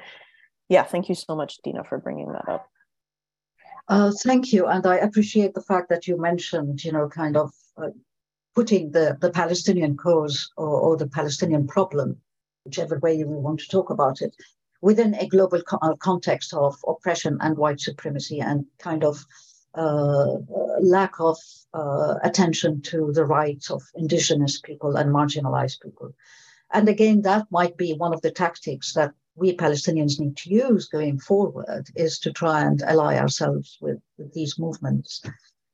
[0.68, 2.68] yeah, thank you so much, Dina, for bringing that up.
[3.88, 7.53] Uh, thank you, and I appreciate the fact that you mentioned, you know, kind of
[7.77, 7.88] uh,
[8.55, 12.16] putting the the Palestinian cause or, or, the Palestinian problem,
[12.64, 14.35] whichever way you want to talk about it,
[14.81, 19.25] within a global co- uh, context of oppression and white supremacy, and kind of
[19.75, 20.37] uh,
[20.81, 21.37] lack of
[21.75, 26.14] uh, attention to the rights of indigenous people and marginalized people.
[26.73, 30.88] And again, that might be one of the tactics that we Palestinians need to use
[30.88, 35.23] going forward is to try and ally ourselves with, with these movements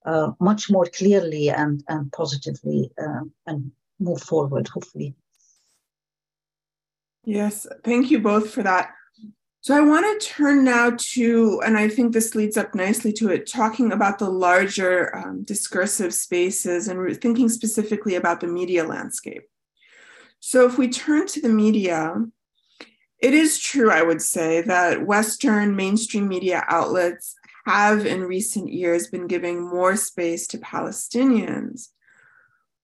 [0.06, 5.14] uh, much more clearly and, and positively uh, and move forward, hopefully.
[7.24, 8.90] Yes, thank you both for that.
[9.60, 13.28] So I want to turn now to, and I think this leads up nicely to
[13.30, 19.42] it, talking about the larger um, discursive spaces and thinking specifically about the media landscape.
[20.40, 22.14] So if we turn to the media,
[23.20, 27.34] it is true, I would say, that Western mainstream media outlets
[27.66, 31.88] have in recent years been giving more space to Palestinians.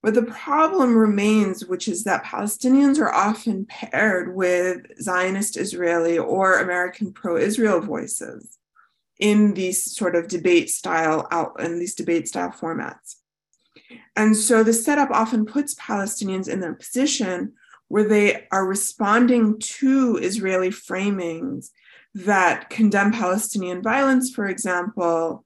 [0.03, 6.59] But the problem remains, which is that Palestinians are often paired with Zionist Israeli or
[6.61, 8.59] American pro Israel voices
[9.19, 13.15] in these sort of debate style out in these debate style formats.
[14.17, 17.55] And so the setup often puts Palestinians in a position
[17.89, 21.71] where they are responding to Israeli framings
[22.15, 25.45] that condemn Palestinian violence, for example,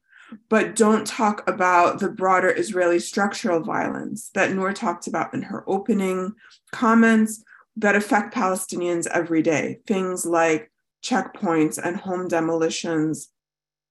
[0.49, 5.65] but don't talk about the broader Israeli structural violence that Noor talked about in her
[5.67, 6.35] opening
[6.71, 7.43] comments
[7.77, 9.79] that affect Palestinians every day.
[9.87, 10.71] Things like
[11.03, 13.29] checkpoints and home demolitions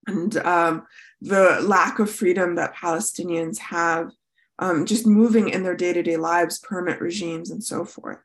[0.06, 0.88] and um,
[1.22, 4.12] the lack of freedom that Palestinians have
[4.60, 8.20] um, just moving in their day to day lives, permit regimes, and so forth.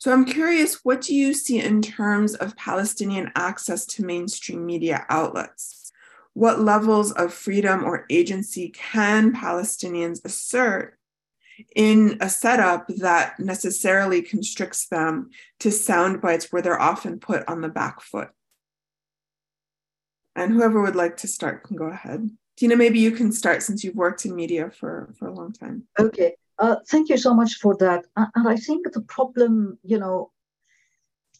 [0.00, 5.06] So I'm curious, what do you see in terms of Palestinian access to mainstream media
[5.08, 5.80] outlets?
[6.34, 10.96] what levels of freedom or agency can Palestinians assert
[11.76, 17.60] in a setup that necessarily constricts them to sound bites where they're often put on
[17.60, 18.30] the back foot?
[20.36, 22.30] And whoever would like to start can go ahead.
[22.56, 25.84] Dina, maybe you can start since you've worked in media for, for a long time.
[25.98, 26.34] Okay.
[26.60, 28.04] Uh, thank you so much for that.
[28.16, 30.30] And I think the problem, you know,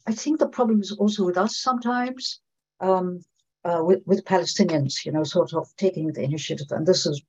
[0.06, 2.40] I think the problem is also with us sometimes.
[2.80, 3.22] Um,
[3.64, 6.68] uh, with, with Palestinians, you know, sort of taking the initiative.
[6.70, 7.22] And this is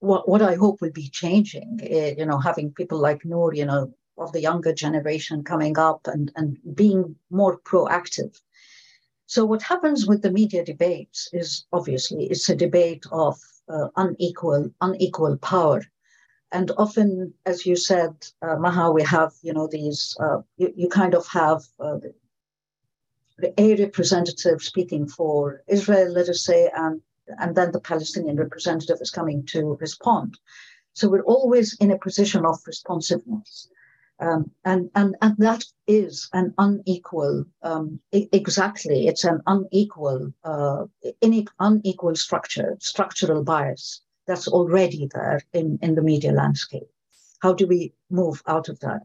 [0.00, 3.64] what, what I hope will be changing, uh, you know, having people like Noor, you
[3.64, 8.36] know, of the younger generation coming up and, and being more proactive.
[9.26, 14.70] So what happens with the media debates is obviously it's a debate of uh, unequal
[14.80, 15.82] unequal power,
[16.52, 20.88] and often, as you said, uh, Maha, we have you know these uh, you, you
[20.88, 21.98] kind of have uh,
[23.56, 27.00] a representative speaking for Israel, let us say, and,
[27.38, 30.38] and then the Palestinian representative is coming to respond.
[30.94, 33.68] So we're always in a position of responsiveness.
[34.20, 40.86] Um, and, and, and that is an unequal, um, exactly, it's an unequal, uh,
[41.60, 46.88] unequal structure, structural bias that's already there in, in the media landscape.
[47.40, 49.00] How do we move out of that?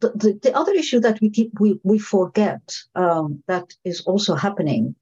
[0.00, 2.62] the, the, the, other issue that we keep we, we forget
[2.94, 4.94] um, that is also happening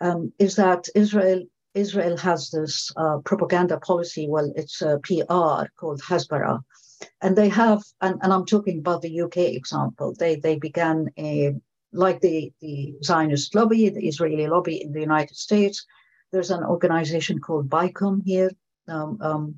[0.00, 1.42] um, is that Israel
[1.74, 4.28] Israel has this uh, propaganda policy.
[4.28, 6.60] Well, it's a PR called Hasbara,
[7.22, 10.14] and they have and, and I'm talking about the UK example.
[10.18, 11.54] They they began a
[11.92, 15.86] like the the Zionist lobby, the Israeli lobby in the United States.
[16.30, 18.50] There's an organization called BICOM here,
[18.88, 19.54] um, um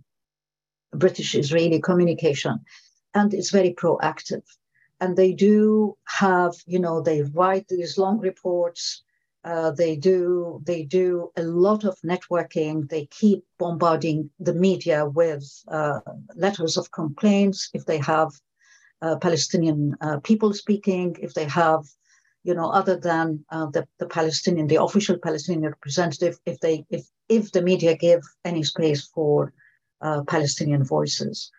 [0.92, 2.60] British Israeli Communication,
[3.14, 4.44] and it's very proactive.
[5.00, 9.02] And they do have you know they write these long reports.
[9.44, 12.88] Uh, they do they do a lot of networking.
[12.88, 16.00] They keep bombarding the media with uh,
[16.34, 18.30] letters of complaints if they have
[19.04, 21.84] uh, palestinian uh, people speaking if they have
[22.42, 27.04] you know other than uh, the, the palestinian the official palestinian representative if they if
[27.28, 29.52] if the media give any space for
[30.00, 31.50] uh, palestinian voices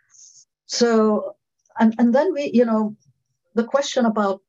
[0.65, 1.35] so
[1.79, 2.95] and, and then we you know
[3.53, 4.41] the question about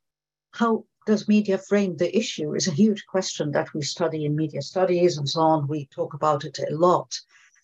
[0.52, 4.60] how does media frame the issue is a huge question that we study in media
[4.60, 5.68] studies and so on.
[5.68, 7.18] We talk about it a lot.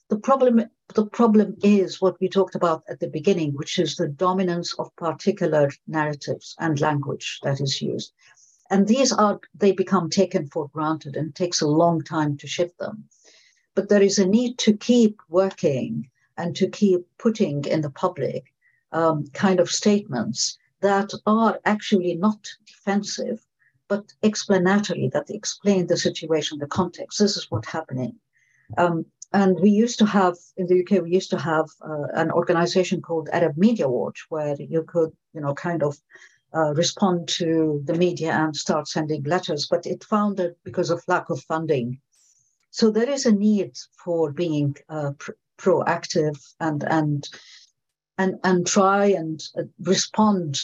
[0.09, 4.09] The problem, the problem is what we talked about at the beginning, which is the
[4.09, 8.13] dominance of particular narratives and language that is used.
[8.71, 12.79] And these are, they become taken for granted and takes a long time to shift
[12.79, 13.09] them.
[13.75, 18.53] But there is a need to keep working and to keep putting in the public
[18.93, 23.45] um, kind of statements that are actually not defensive,
[23.89, 27.19] but explanatory, that explain the situation, the context.
[27.19, 28.17] This is what's happening.
[28.77, 32.31] Um, and we used to have in the UK, we used to have uh, an
[32.31, 35.97] organization called Arab Media Watch, where you could, you know, kind of
[36.55, 39.67] uh, respond to the media and start sending letters.
[39.71, 41.99] But it found that because of lack of funding,
[42.73, 47.29] so there is a need for being uh, pr- proactive and and
[48.19, 50.59] and and try and uh, respond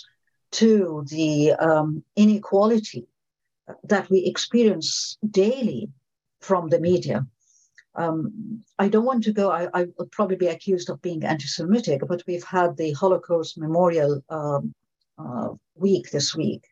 [0.51, 3.07] to the um, inequality
[3.85, 5.91] that we experience daily
[6.41, 7.27] from the media.
[7.95, 11.47] Um, I don't want to go, I, I, would probably be accused of being anti
[11.47, 14.73] Semitic, but we've had the Holocaust Memorial um,
[15.19, 16.65] uh, week this week.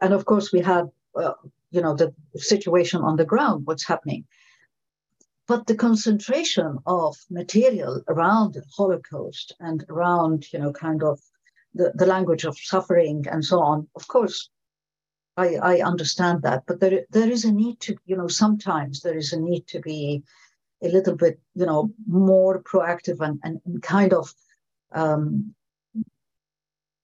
[0.00, 1.34] And of course, we had, uh,
[1.70, 4.24] you know, the situation on the ground, what's happening.
[5.52, 11.20] But the concentration of material around the Holocaust and around, you know, kind of
[11.74, 14.48] the, the language of suffering and so on, of course,
[15.36, 16.62] I, I understand that.
[16.66, 19.80] But there, there is a need to, you know, sometimes there is a need to
[19.80, 20.22] be
[20.82, 24.32] a little bit, you know, more proactive and, and, and kind of
[24.92, 25.54] um,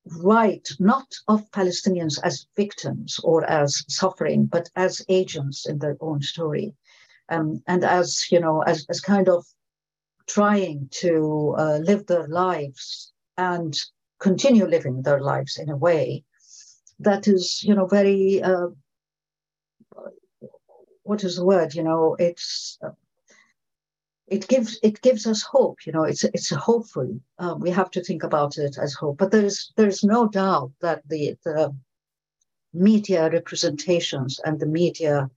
[0.06, 6.22] right, not of Palestinians as victims or as suffering, but as agents in their own
[6.22, 6.74] story
[7.28, 9.46] um, and as you know as, as kind of
[10.26, 13.78] trying to uh, live their lives and
[14.18, 16.24] continue living their lives in a way
[16.98, 18.68] that is you know very uh,
[21.02, 22.90] what is the word you know it's uh,
[24.26, 27.18] it gives it gives us hope you know it's it's hopeful.
[27.38, 29.16] Uh, we have to think about it as hope.
[29.18, 31.74] But there's there's no doubt that the the
[32.74, 35.30] media representations and the media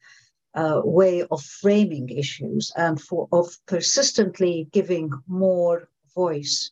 [0.53, 6.71] uh, way of framing issues and for of persistently giving more voice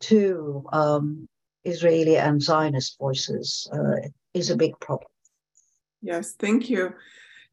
[0.00, 1.28] to um,
[1.64, 5.10] Israeli and Zionist voices uh, is a big problem.
[6.00, 6.94] Yes, thank you.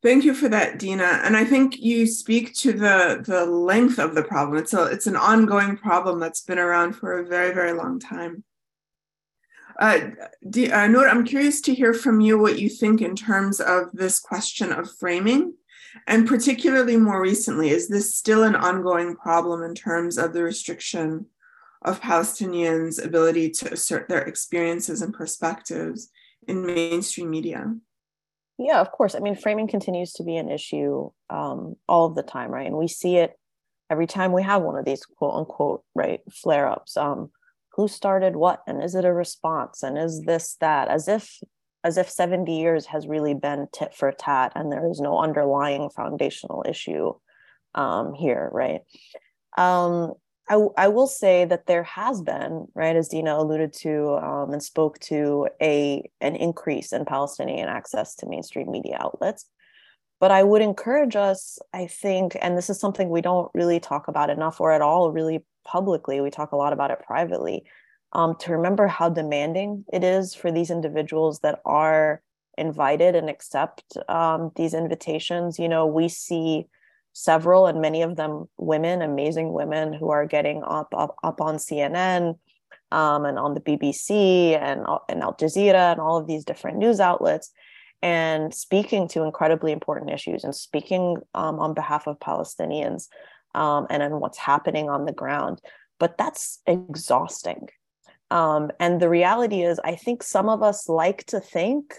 [0.01, 1.21] Thank you for that, Dina.
[1.23, 4.57] And I think you speak to the the length of the problem.
[4.57, 8.43] It's a it's an ongoing problem that's been around for a very very long time.
[9.79, 9.99] Uh,
[10.49, 13.91] D- uh, Noor, I'm curious to hear from you what you think in terms of
[13.93, 15.53] this question of framing
[16.07, 21.25] and particularly more recently, is this still an ongoing problem in terms of the restriction
[21.81, 26.09] of Palestinians' ability to assert their experiences and perspectives
[26.47, 27.73] in mainstream media?
[28.57, 29.15] Yeah, of course.
[29.15, 32.67] I mean, framing continues to be an issue um, all of the time, right?
[32.67, 33.39] And we see it
[33.89, 36.97] every time we have one of these quote unquote, right, flare ups.
[36.97, 37.31] Um,
[37.79, 38.61] who started what?
[38.67, 39.83] And is it a response?
[39.83, 40.89] And is this that?
[40.89, 41.39] As if
[41.85, 45.89] as if 70 years has really been tit for tat and there is no underlying
[45.89, 47.13] foundational issue
[47.75, 48.81] um, here, right?
[49.57, 50.11] Um,
[50.49, 54.61] I, I will say that there has been, right, as Dina alluded to um, and
[54.61, 59.45] spoke to, a an increase in Palestinian access to mainstream media outlets.
[60.19, 64.09] But I would encourage us, I think, and this is something we don't really talk
[64.09, 66.21] about enough or at all really publicly.
[66.21, 67.63] We talk a lot about it privately
[68.13, 72.21] um, to remember how demanding it is for these individuals that are
[72.57, 75.59] invited and accept um, these invitations.
[75.59, 76.67] You know, we see
[77.13, 81.55] several and many of them women, amazing women who are getting up up, up on
[81.55, 82.37] CNN
[82.91, 86.99] um, and on the BBC and, and Al Jazeera and all of these different news
[86.99, 87.51] outlets
[88.01, 93.07] and speaking to incredibly important issues and speaking um, on behalf of Palestinians
[93.55, 95.61] um, and on what's happening on the ground.
[95.99, 97.69] But that's exhausting.
[98.31, 101.95] Um, and the reality is, I think some of us like to think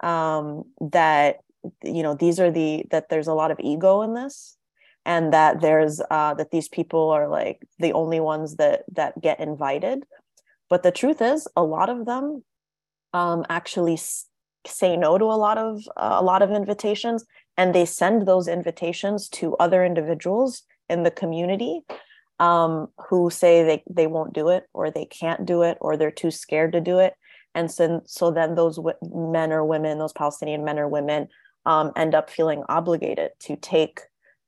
[0.00, 1.40] um, that
[1.82, 4.56] you know these are the that there's a lot of ego in this,
[5.04, 9.40] and that there's uh, that these people are like the only ones that that get
[9.40, 10.04] invited.
[10.68, 12.42] But the truth is, a lot of them
[13.12, 13.98] um, actually
[14.66, 17.24] say no to a lot of uh, a lot of invitations,
[17.56, 21.82] and they send those invitations to other individuals in the community
[22.38, 26.10] um, who say they, they won't do it or they can't do it or they're
[26.10, 27.14] too scared to do it.
[27.54, 31.28] And so, so then those w- men or women, those Palestinian men or women,
[31.64, 34.00] um, end up feeling obligated to take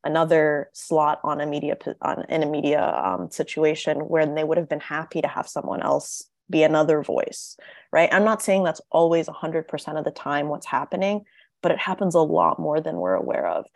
[0.05, 4.69] another slot on a media on, in a media um, situation where they would have
[4.69, 7.57] been happy to have someone else be another voice,
[7.93, 8.09] right?
[8.13, 11.25] I'm not saying that's always 100% of the time what's happening,
[11.63, 13.67] but it happens a lot more than we're aware of.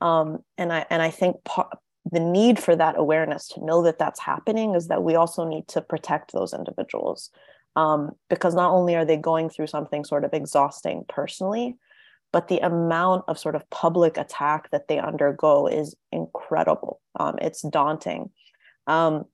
[0.00, 1.76] Um, and I and I think part,
[2.10, 5.68] the need for that awareness to know that that's happening is that we also need
[5.68, 7.30] to protect those individuals
[7.76, 11.76] um, because not only are they going through something sort of exhausting personally,
[12.32, 17.00] but the amount of sort of public attack that they undergo is incredible.
[17.18, 18.30] Um, it's daunting.
[18.86, 19.24] Um,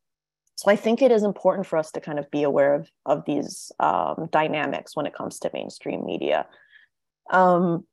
[0.56, 3.24] so I think it is important for us to kind of be aware of, of
[3.24, 6.46] these um, dynamics when it comes to mainstream media.
[7.30, 7.84] Um,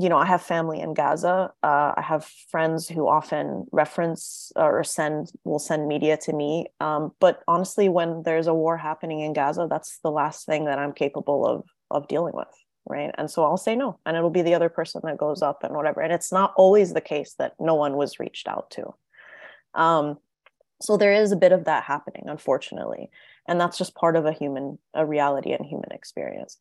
[0.00, 1.52] you know, I have family in Gaza.
[1.60, 6.66] Uh, I have friends who often reference or send will send media to me.
[6.78, 10.78] Um, but honestly, when there's a war happening in Gaza, that's the last thing that
[10.78, 12.46] I'm capable of of dealing with,
[12.86, 13.10] right?
[13.18, 15.74] And so I'll say no, and it'll be the other person that goes up and
[15.74, 16.00] whatever.
[16.00, 18.94] And it's not always the case that no one was reached out to.
[19.74, 20.18] Um,
[20.80, 23.10] so there is a bit of that happening, unfortunately,
[23.48, 26.56] and that's just part of a human a reality and human experience.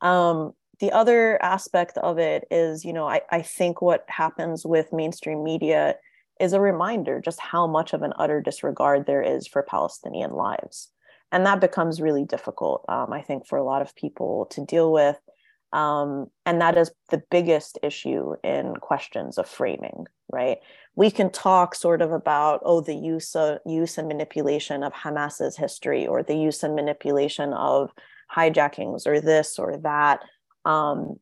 [0.00, 4.92] Um, the other aspect of it is, you know, I, I think what happens with
[4.92, 5.96] mainstream media
[6.40, 10.90] is a reminder just how much of an utter disregard there is for Palestinian lives.
[11.30, 14.90] And that becomes really difficult, um, I think, for a lot of people to deal
[14.90, 15.18] with.
[15.72, 20.58] Um, and that is the biggest issue in questions of framing, right?
[20.96, 25.56] We can talk sort of about, oh, the use of use and manipulation of Hamas's
[25.56, 27.90] history, or the use and manipulation of
[28.34, 30.24] hijackings, or this or that.
[30.64, 31.18] Um,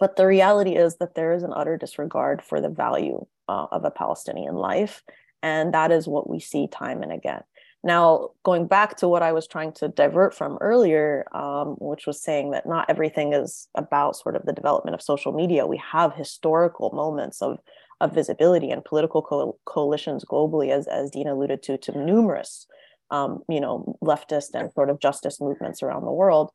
[0.00, 3.84] but the reality is that there is an utter disregard for the value uh, of
[3.84, 5.02] a Palestinian life.
[5.42, 7.42] And that is what we see time and again.
[7.84, 12.20] Now, going back to what I was trying to divert from earlier, um, which was
[12.20, 15.66] saying that not everything is about sort of the development of social media.
[15.66, 17.58] We have historical moments of,
[18.00, 22.66] of visibility and political co- coalitions globally, as, as Dina alluded to, to numerous,
[23.12, 26.50] um, you know, leftist and sort of justice movements around the world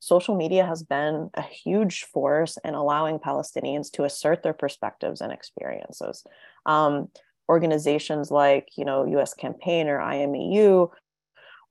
[0.00, 5.32] social media has been a huge force in allowing Palestinians to assert their perspectives and
[5.32, 6.24] experiences.
[6.66, 7.08] Um,
[7.48, 9.34] organizations like, you know, U.S.
[9.34, 10.90] Campaign or IMEU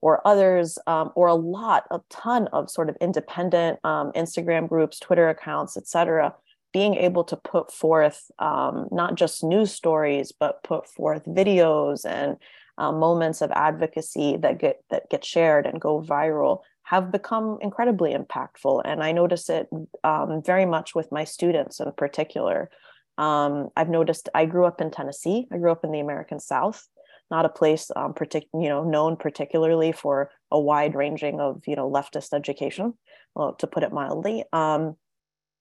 [0.01, 4.99] or others, um, or a lot, a ton of sort of independent um, Instagram groups,
[4.99, 6.35] Twitter accounts, et cetera,
[6.71, 12.37] being able to put forth um, not just news stories, but put forth videos and
[12.77, 18.13] uh, moments of advocacy that get that get shared and go viral have become incredibly
[18.13, 18.81] impactful.
[18.85, 19.67] And I notice it
[20.05, 22.69] um, very much with my students in particular.
[23.17, 25.47] Um, I've noticed I grew up in Tennessee.
[25.51, 26.87] I grew up in the American South,
[27.29, 31.75] not a place um, partic- you know known particularly for a wide ranging of you
[31.75, 32.93] know leftist education,
[33.35, 34.45] well, to put it mildly.
[34.53, 34.95] Um,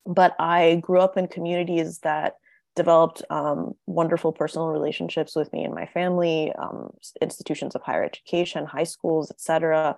[0.07, 2.35] but I grew up in communities that
[2.77, 8.65] developed um, wonderful personal relationships with me and my family, um, institutions of higher education,
[8.65, 9.97] high schools, et cetera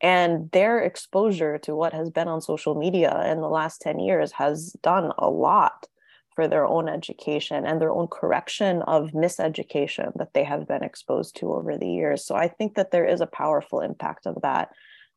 [0.00, 4.32] and their exposure to what has been on social media in the last 10 years
[4.32, 5.86] has done a lot
[6.34, 11.36] for their own education and their own correction of miseducation that they have been exposed
[11.36, 12.24] to over the years.
[12.24, 14.70] So I think that there is a powerful impact of that.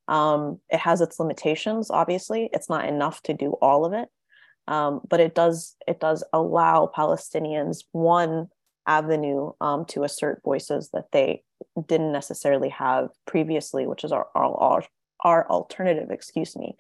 [0.07, 2.49] Um, it has its limitations, obviously.
[2.51, 4.09] It's not enough to do all of it.
[4.67, 8.47] Um, but it does it does allow Palestinians one
[8.88, 11.43] avenue um, to assert voices that they
[11.88, 14.84] didn't necessarily have previously, which is our our,
[15.22, 16.76] our alternative, excuse me,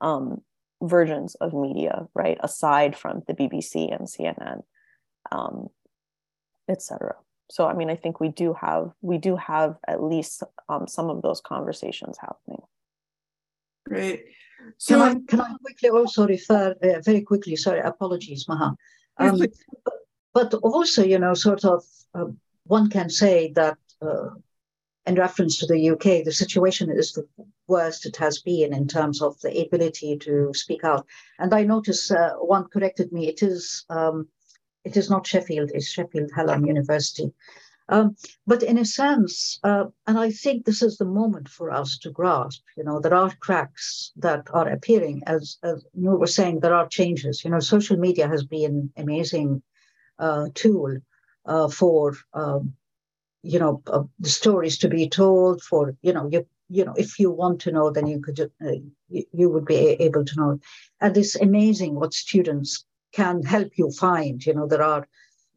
[0.00, 0.42] um,
[0.82, 2.38] versions of media, right?
[2.40, 4.62] Aside from the BBC and CNN,
[5.32, 5.68] um,
[6.68, 7.16] etc.
[7.50, 11.08] So, I mean, I think we do have we do have at least um, some
[11.10, 12.62] of those conversations happening.
[13.86, 14.24] Great.
[14.76, 17.56] So, can I, can I quickly also refer uh, very quickly?
[17.56, 18.74] Sorry, apologies, Maha.
[19.16, 19.40] Um,
[20.34, 21.84] but also, you know, sort of,
[22.14, 22.26] uh,
[22.64, 24.30] one can say that uh,
[25.06, 27.26] in reference to the UK, the situation is the
[27.66, 31.06] worst it has been in terms of the ability to speak out.
[31.38, 33.28] And I notice uh, one corrected me.
[33.28, 34.28] It is um,
[34.84, 35.70] it is not Sheffield.
[35.74, 37.32] It's Sheffield Hallam University.
[37.90, 41.96] Um, but in a sense, uh, and I think this is the moment for us
[41.98, 42.62] to grasp.
[42.76, 45.22] You know, there are cracks that are appearing.
[45.26, 47.42] As, as Noor was saying, there are changes.
[47.44, 49.62] You know, social media has been amazing
[50.18, 50.98] uh, tool
[51.46, 52.74] uh, for um,
[53.42, 57.18] you know uh, the stories to be told for you know you you know if
[57.18, 58.70] you want to know then you could uh,
[59.08, 60.60] you, you, would be able to know.
[61.00, 64.44] And it's amazing what students can help you find.
[64.44, 65.06] You know there are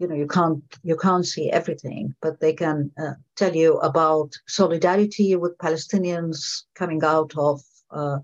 [0.02, 4.32] you know you can't you can't see everything but they can uh, tell you about
[4.48, 7.62] solidarity with palestinians coming out of
[7.92, 8.18] uh,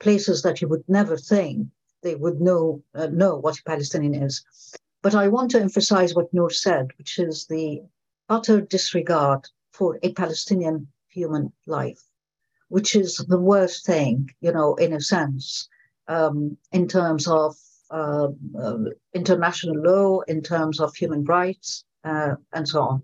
[0.00, 1.68] places that you would never think
[2.02, 4.44] they would know uh, know what a palestinian is.
[5.02, 7.82] But i want to emphasize what noor said which is the
[8.28, 12.02] utter disregard for a Palestinian human life.
[12.68, 15.68] which is the worst thing, you know, in a sense,
[16.08, 17.56] um, in terms of
[17.90, 18.78] uh, uh,
[19.14, 23.02] international law, in terms of human rights, uh, and so on.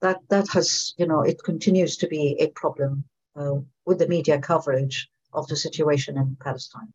[0.00, 3.04] That that has, you know, it continues to be a problem
[3.36, 6.92] uh, with the media coverage of the situation in Palestine.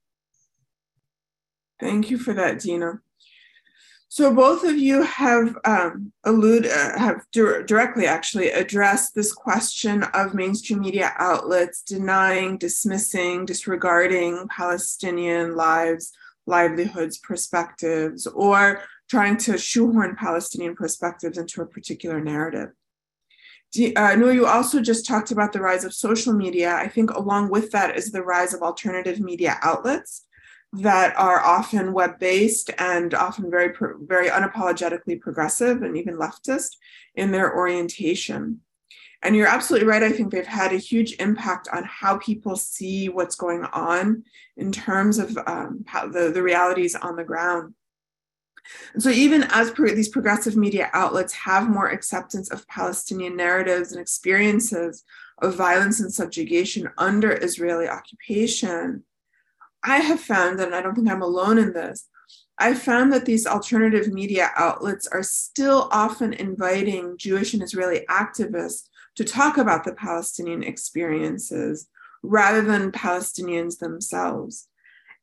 [1.79, 3.01] Thank you for that, Dina.
[4.10, 10.03] So both of you have um, alluded, uh, have di- directly actually addressed this question
[10.03, 16.14] of mainstream media outlets denying, dismissing, disregarding Palestinian lives,
[16.45, 22.70] livelihoods, perspectives, or trying to shoehorn Palestinian perspectives into a particular narrative.
[23.97, 26.74] Uh, no, you also just talked about the rise of social media.
[26.74, 30.26] I think along with that is the rise of alternative media outlets
[30.74, 36.76] that are often web-based and often very very unapologetically progressive and even leftist
[37.15, 38.61] in their orientation.
[39.24, 43.09] And you're absolutely right i think they've had a huge impact on how people see
[43.09, 44.24] what's going on
[44.57, 47.74] in terms of um, the, the realities on the ground.
[48.93, 53.91] And so even as pro- these progressive media outlets have more acceptance of palestinian narratives
[53.91, 55.03] and experiences
[55.41, 59.03] of violence and subjugation under israeli occupation
[59.88, 62.09] I have found, and I don't think I'm alone in this,
[62.59, 68.89] I found that these alternative media outlets are still often inviting Jewish and Israeli activists
[69.15, 71.88] to talk about the Palestinian experiences
[72.21, 74.67] rather than Palestinians themselves.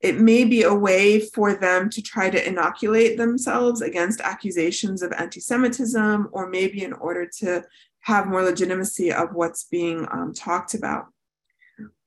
[0.01, 5.13] It may be a way for them to try to inoculate themselves against accusations of
[5.13, 7.65] anti Semitism, or maybe in order to
[8.01, 11.14] have more legitimacy of what's being um, talked about.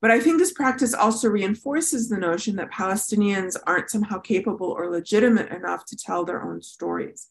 [0.00, 4.90] But I think this practice also reinforces the notion that Palestinians aren't somehow capable or
[4.90, 7.28] legitimate enough to tell their own stories.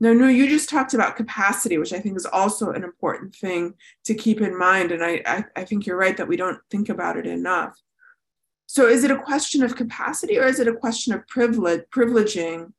[0.00, 3.74] Now, no, you just talked about capacity, which I think is also an important thing
[4.04, 4.90] to keep in mind.
[4.90, 7.78] And I, I, I think you're right that we don't think about it enough.
[8.66, 12.72] So, is it a question of capacity or is it a question of privilege, privileging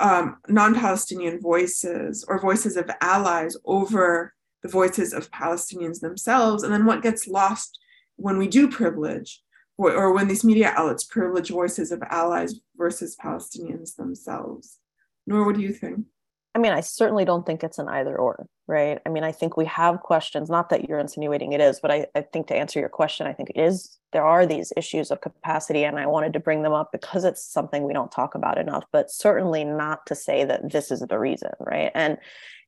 [0.00, 4.34] um, non Palestinian voices or voices of allies over
[4.64, 6.64] the voices of Palestinians themselves?
[6.64, 7.78] And then what gets lost
[8.16, 9.42] when we do privilege,
[9.78, 14.78] or, when these media outlets privilege voices of allies versus Palestinians themselves.
[15.26, 16.06] Noor, what do you think?
[16.54, 19.00] I mean, I certainly don't think it's an either or, right?
[19.06, 22.06] I mean, I think we have questions, not that you're insinuating it is, but I,
[22.14, 25.22] I think to answer your question, I think it is, there are these issues of
[25.22, 28.58] capacity, and I wanted to bring them up because it's something we don't talk about
[28.58, 31.90] enough, but certainly not to say that this is the reason, right?
[31.94, 32.18] And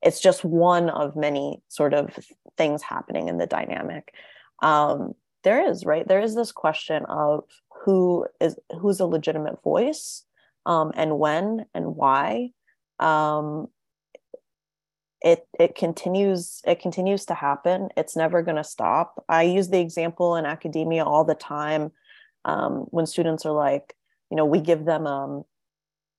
[0.01, 2.19] it's just one of many sort of
[2.57, 4.15] things happening in the dynamic.
[4.63, 5.13] Um,
[5.45, 6.07] there is right?
[6.07, 7.45] There is this question of
[7.85, 10.25] who is who's a legitimate voice
[10.67, 12.51] um, and when and why.
[12.99, 13.69] Um,
[15.21, 17.89] it it continues it continues to happen.
[17.97, 19.25] It's never going to stop.
[19.29, 21.93] I use the example in academia all the time
[22.45, 23.95] um, when students are like
[24.31, 25.45] you know we give them um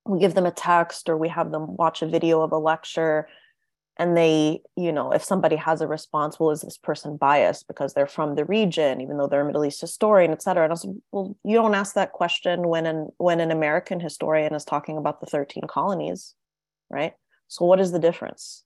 [0.05, 3.27] we give them a text or we have them watch a video of a lecture
[3.97, 7.93] and they you know if somebody has a response well is this person biased because
[7.93, 10.63] they're from the region even though they're a middle east historian et cetera?
[10.63, 14.53] And i was well you don't ask that question when an when an american historian
[14.53, 16.35] is talking about the 13 colonies
[16.89, 17.13] right?
[17.47, 18.63] So what is the difference?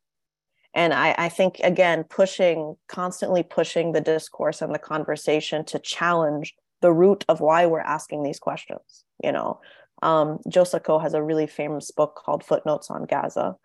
[0.73, 6.55] And I, I think again pushing constantly pushing the discourse and the conversation to challenge
[6.81, 9.59] the root of why we're asking these questions you know?
[10.01, 13.57] Um, Joe Sacco has a really famous book called footnotes on gaza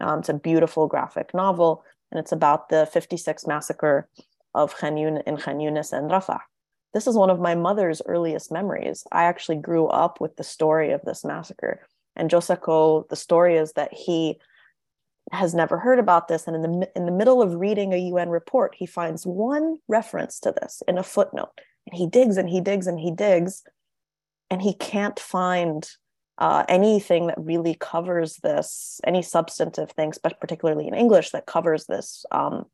[0.00, 4.08] um, it's a beautiful graphic novel, and it's about the 56 massacre
[4.54, 6.40] of Khan Yun- in Khan Yunis and Rafah.
[6.92, 9.04] This is one of my mother's earliest memories.
[9.10, 11.86] I actually grew up with the story of this massacre.
[12.16, 14.38] And Joe Sacco, the story is that he
[15.30, 16.46] has never heard about this.
[16.46, 20.38] And in the, in the middle of reading a UN report, he finds one reference
[20.40, 21.58] to this in a footnote.
[21.86, 23.62] And he digs and he digs and he digs,
[24.50, 25.88] and he can't find
[26.42, 31.86] uh, anything that really covers this, any substantive things, but particularly in English that covers
[31.86, 32.64] this um,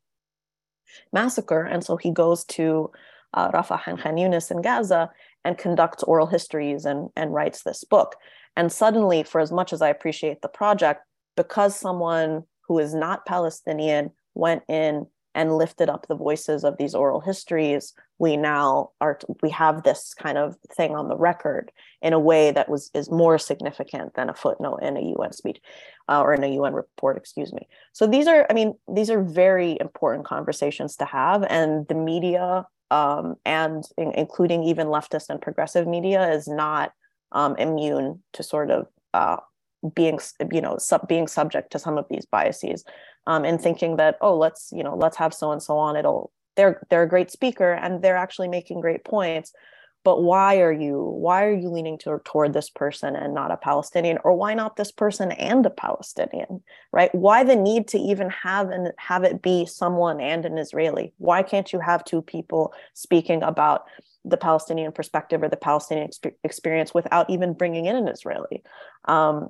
[1.13, 1.65] massacre.
[1.65, 2.91] And so he goes to
[3.35, 5.11] uh, Rafah and Khan Yunis in Gaza
[5.45, 8.17] and conducts oral histories and, and writes this book.
[8.57, 11.03] And suddenly, for as much as I appreciate the project,
[11.37, 16.95] because someone who is not Palestinian went in and lifted up the voices of these
[16.95, 21.71] oral histories we now are we have this kind of thing on the record
[22.03, 25.61] in a way that was is more significant than a footnote in a UN speech
[26.09, 27.67] uh, or in a UN report excuse me.
[27.93, 32.67] So these are i mean these are very important conversations to have and the media
[32.91, 36.93] um, and in, including even leftist and progressive media is not
[37.33, 39.37] um, immune to sort of uh,
[39.95, 40.19] being
[40.51, 42.85] you know sub, being subject to some of these biases
[43.29, 45.95] um, and thinking that oh let's you know let's have so and so on.
[45.95, 49.53] It'll they're they're a great speaker and they're actually making great points
[50.09, 53.57] but why are you why are you leaning to, toward this person and not a
[53.57, 54.19] palestinian?
[54.25, 56.63] Or why not this person and a palestinian
[56.93, 57.15] right?
[57.15, 61.13] Why the need to even have and have it be someone and an israeli?
[61.19, 63.85] Why can't you have two people speaking about
[64.25, 68.63] the palestinian perspective or the palestinian exp- experience without even bringing in an israeli?
[69.05, 69.49] Um,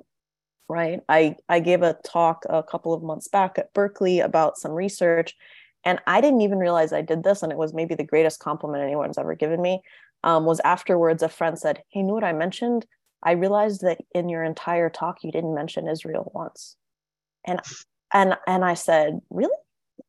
[0.69, 4.71] right i i gave a talk a couple of months back at berkeley about some
[4.71, 5.35] research
[5.83, 8.83] and i didn't even realize i did this and it was maybe the greatest compliment
[8.83, 9.81] anyone's ever given me
[10.23, 12.85] um, was afterwards a friend said, Hey, what I mentioned,
[13.23, 16.75] I realized that in your entire talk, you didn't mention Israel once.
[17.45, 17.59] And,
[18.13, 19.55] and, and I said, Really?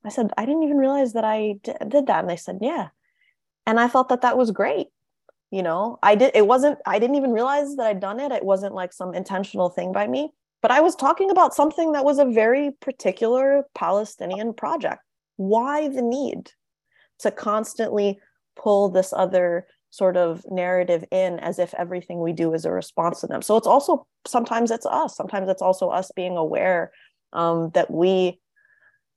[0.05, 2.21] I said, I didn't even realize that I d- did that.
[2.21, 2.89] And they said, Yeah.
[3.67, 4.89] And I thought that that was great.
[5.51, 8.31] You know, I did, it wasn't, I didn't even realize that I'd done it.
[8.31, 10.33] It wasn't like some intentional thing by me,
[10.63, 15.03] but I was talking about something that was a very particular Palestinian project.
[15.37, 16.53] Why the need
[17.21, 18.19] to constantly
[18.57, 23.21] pull this other sort of narrative in as if everything we do is a response
[23.21, 23.43] to them.
[23.43, 26.93] So it's also sometimes it's us, sometimes it's also us being aware
[27.33, 28.41] um, that we,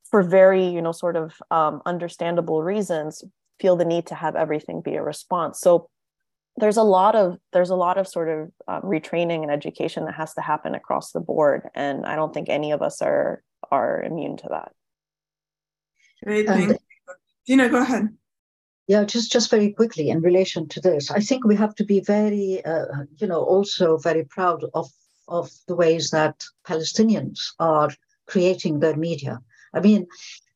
[0.09, 3.23] for very you know sort of um, understandable reasons,
[3.59, 5.59] feel the need to have everything be a response.
[5.59, 5.89] So
[6.57, 10.13] there's a lot of there's a lot of sort of um, retraining and education that
[10.15, 14.03] has to happen across the board, and I don't think any of us are are
[14.03, 14.71] immune to that.
[16.23, 16.77] Great, thank you.
[17.45, 18.09] Dina, go ahead.
[18.87, 22.01] Yeah, just just very quickly in relation to this, I think we have to be
[22.01, 22.85] very, uh,
[23.17, 24.89] you know, also very proud of
[25.27, 27.89] of the ways that Palestinians are
[28.27, 29.39] creating their media.
[29.73, 30.07] I mean,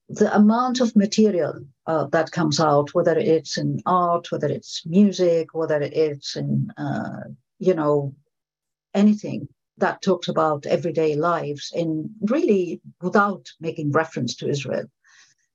[0.10, 5.54] the amount of material uh, that comes out, whether it's in art, whether it's music,
[5.54, 7.24] whether it's in, uh,
[7.60, 8.16] you know,
[8.94, 9.48] anything
[9.78, 14.86] that talks about everyday lives in really without making reference to Israel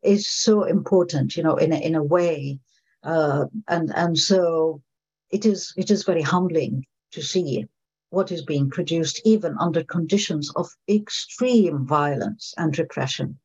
[0.02, 2.58] is so important, you know, in a, in a way,
[3.04, 4.82] uh, and and so
[5.30, 7.66] it is it is very humbling to see
[8.10, 13.38] what is being produced, even under conditions of extreme violence and repression.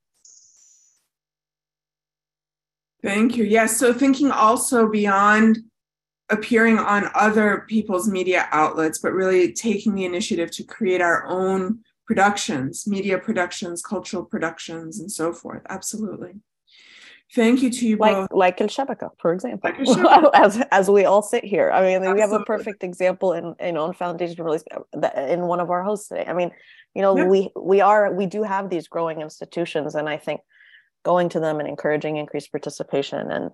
[3.03, 3.43] Thank you.
[3.43, 3.77] Yes.
[3.77, 5.59] So thinking also beyond
[6.29, 11.79] appearing on other people's media outlets, but really taking the initiative to create our own
[12.05, 15.61] productions, media productions, cultural productions, and so forth.
[15.69, 16.35] Absolutely.
[17.35, 18.31] Thank you to you like, both.
[18.31, 21.69] Like Al Shabaka, for example, like as, as we all sit here.
[21.71, 22.13] I mean, Absolutely.
[22.13, 25.83] we have a perfect example in, in on Foundation Release uh, in one of our
[25.83, 26.25] hosts today.
[26.25, 26.51] I mean,
[26.95, 27.25] you know, yeah.
[27.25, 30.39] we we are we do have these growing institutions, and I think
[31.11, 33.45] going to them and encouraging increased participation and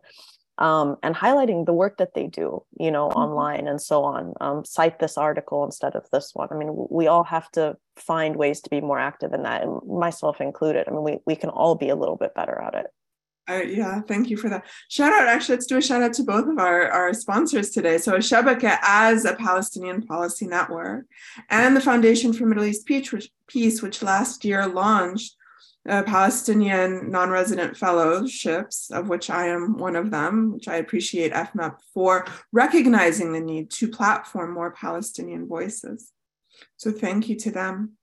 [0.59, 3.23] um, and highlighting the work that they do, you know, mm-hmm.
[3.23, 4.33] online and so on.
[4.39, 6.49] Um, cite this article instead of this one.
[6.51, 9.81] I mean, we all have to find ways to be more active in that, and
[9.87, 10.87] myself included.
[10.87, 12.87] I mean, we we can all be a little bit better at it.
[13.49, 14.63] Uh, yeah, thank you for that.
[14.87, 17.97] Shout out, actually, let's do a shout out to both of our, our sponsors today.
[17.97, 21.05] So, Shabaka as a Palestinian policy network,
[21.49, 25.35] and the Foundation for Middle East Peace, which, Peace, which last year launched
[25.87, 31.33] uh, Palestinian non resident fellowships, of which I am one of them, which I appreciate
[31.33, 36.11] FMEP for recognizing the need to platform more Palestinian voices.
[36.77, 37.97] So, thank you to them.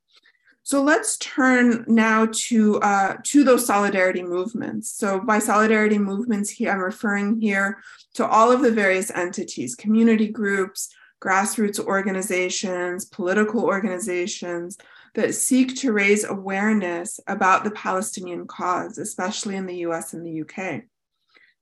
[0.63, 4.93] So let's turn now to uh, to those solidarity movements.
[4.93, 7.83] So by solidarity movements here, I'm referring here
[8.15, 14.77] to all of the various entities, community groups, grassroots organizations, political organizations
[15.15, 20.43] that seek to raise awareness about the Palestinian cause, especially in the US and the
[20.43, 20.83] UK.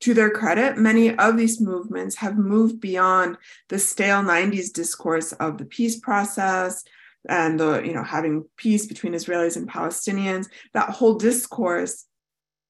[0.00, 3.36] To their credit, many of these movements have moved beyond
[3.68, 6.84] the stale 90s discourse of the peace process
[7.28, 12.06] and the you know having peace between Israelis and Palestinians, that whole discourse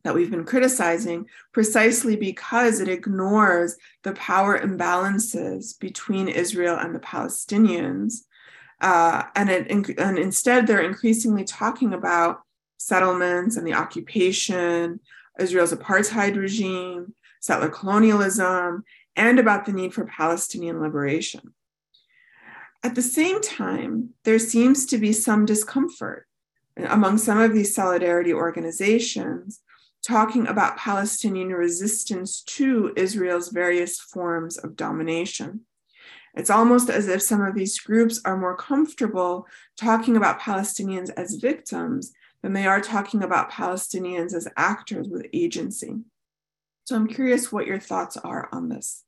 [0.04, 7.00] that we've been criticizing precisely because it ignores the power imbalances between Israel and the
[7.00, 8.22] Palestinians.
[8.80, 12.42] Uh, and, it, and instead, they're increasingly talking about
[12.78, 15.00] settlements and the occupation,
[15.38, 18.84] Israel's apartheid regime, settler colonialism,
[19.16, 21.54] and about the need for Palestinian liberation.
[22.84, 26.26] At the same time, there seems to be some discomfort
[26.76, 29.60] among some of these solidarity organizations
[30.06, 35.62] talking about Palestinian resistance to Israel's various forms of domination.
[36.38, 41.34] It's almost as if some of these groups are more comfortable talking about Palestinians as
[41.34, 42.12] victims
[42.42, 45.96] than they are talking about Palestinians as actors with agency.
[46.84, 49.02] So I'm curious what your thoughts are on this.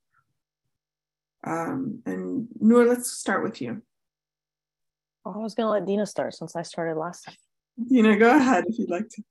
[1.47, 3.81] Um, and Noor, let's start with you.
[5.25, 7.35] Oh, I was going to let Dina start since I started last time.
[7.89, 9.23] Dina, go ahead if you'd like to.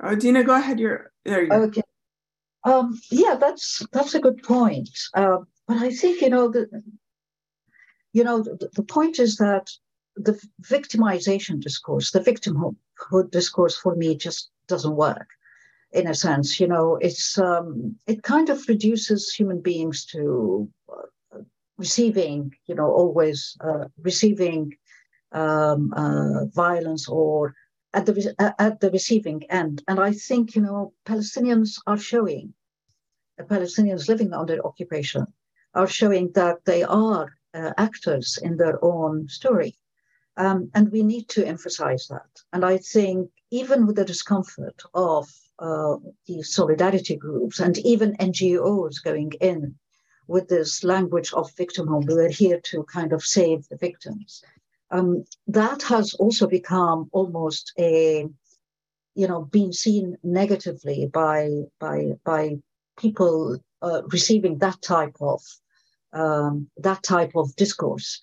[0.00, 0.80] Oh, Dina, go ahead.
[0.80, 1.42] You're there.
[1.42, 1.62] You go.
[1.64, 1.82] Okay.
[2.64, 4.90] Um, yeah, that's that's a good point.
[5.14, 6.66] Uh, but I think you know the
[8.12, 9.70] you know the, the point is that
[10.16, 15.28] the victimization discourse, the victimhood discourse, for me just doesn't work.
[15.92, 21.38] In a sense, you know, it's um, it kind of reduces human beings to uh,
[21.78, 24.76] receiving, you know, always uh, receiving
[25.32, 27.54] um, uh, violence or
[27.98, 29.82] at the at the receiving end.
[29.88, 32.54] And I think you know Palestinians are showing,
[33.54, 35.26] Palestinians living under occupation,
[35.74, 39.72] are showing that they are uh, actors in their own story,
[40.36, 42.32] um, and we need to emphasize that.
[42.52, 45.24] And I think even with the discomfort of
[45.58, 45.96] uh,
[46.28, 49.74] the solidarity groups and even NGOs going in
[50.28, 54.42] with this language of victimhood, we're here to kind of save the victims
[54.90, 58.26] um, that has also become almost a
[59.14, 61.48] you know being seen negatively by
[61.80, 62.56] by by
[62.98, 65.40] people uh, receiving that type of
[66.12, 68.20] um, that type of discourse.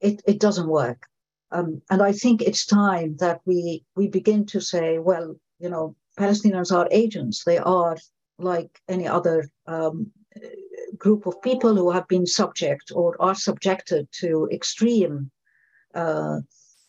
[0.00, 1.06] It, it doesn't work.
[1.50, 5.94] Um, and i think it's time that we we begin to say well you know
[6.18, 7.44] palestinians are agents.
[7.44, 7.96] They are
[8.38, 10.10] like any other um,
[10.98, 15.30] group of people who have been subject or are subjected to extreme
[15.94, 16.40] uh,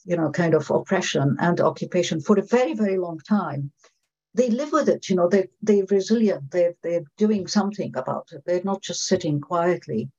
[0.06, 3.72] you know, kind of oppression and occupation for a very, very long time.
[4.34, 8.44] They live with it, you know, they, they're resilient, they're, they're doing something about it.
[8.46, 10.10] They're not just sitting quietly.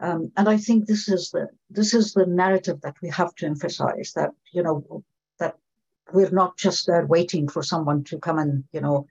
[0.00, 3.46] Um, and I think this is the this is the narrative that we have to
[3.46, 5.02] emphasize that you know
[5.38, 5.56] that
[6.12, 9.06] we're not just there waiting for someone to come and you know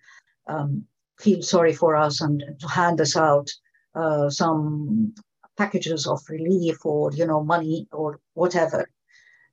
[0.48, 0.86] um,
[1.18, 3.50] feel sorry for us and to hand us out
[3.96, 5.16] uh, some
[5.58, 8.88] packages of relief or you know money or whatever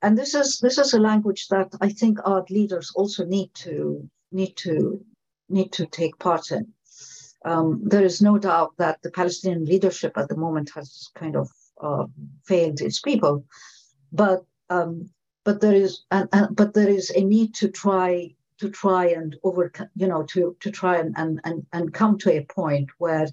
[0.03, 4.07] and this is this is a language that I think our leaders also need to
[4.31, 5.03] need to
[5.49, 6.67] need to take part in.
[7.45, 11.49] Um, there is no doubt that the Palestinian leadership at the moment has kind of
[11.81, 12.05] uh,
[12.45, 13.45] failed its people,
[14.11, 15.09] but um,
[15.45, 19.37] but there is and, and, but there is a need to try to try and
[19.43, 23.27] overcome you know to to try and, and and and come to a point where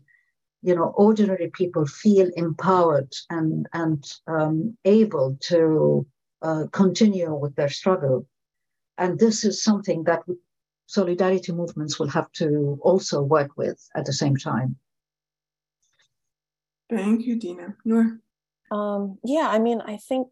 [0.62, 6.07] you know ordinary people feel empowered and and um, able to
[6.43, 8.26] uh, continue with their struggle.
[8.99, 10.22] And this is something that
[10.86, 14.76] solidarity movements will have to also work with at the same time.
[16.91, 17.76] Thank you, Dina.
[17.84, 18.18] Noor?
[18.70, 20.28] Um, yeah, I mean, I think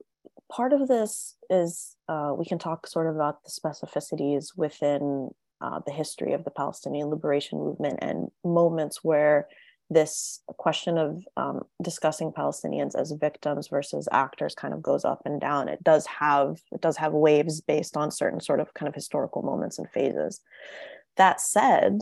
[0.51, 5.31] part of this is uh, we can talk sort of about the specificities within
[5.61, 9.49] uh, the history of the Palestinian liberation movement and moments where
[9.91, 15.41] this question of um, discussing Palestinians as victims versus actors kind of goes up and
[15.41, 15.69] down.
[15.69, 19.43] It does have it does have waves based on certain sort of kind of historical
[19.43, 20.41] moments and phases.
[21.17, 22.01] That said,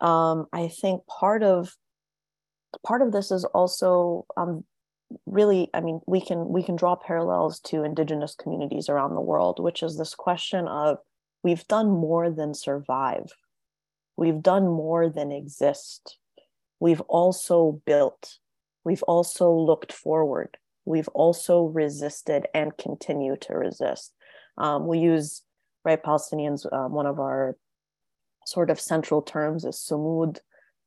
[0.00, 1.74] um, I think part of
[2.84, 4.64] part of this is also um,
[5.24, 9.62] really i mean we can we can draw parallels to indigenous communities around the world
[9.62, 10.98] which is this question of
[11.42, 13.30] we've done more than survive
[14.16, 16.18] we've done more than exist
[16.80, 18.38] we've also built,
[18.84, 24.12] we've also looked forward, we've also resisted and continue to resist.
[24.58, 25.42] Um, we use,
[25.84, 27.56] right, Palestinians, um, one of our
[28.46, 30.38] sort of central terms is sumud,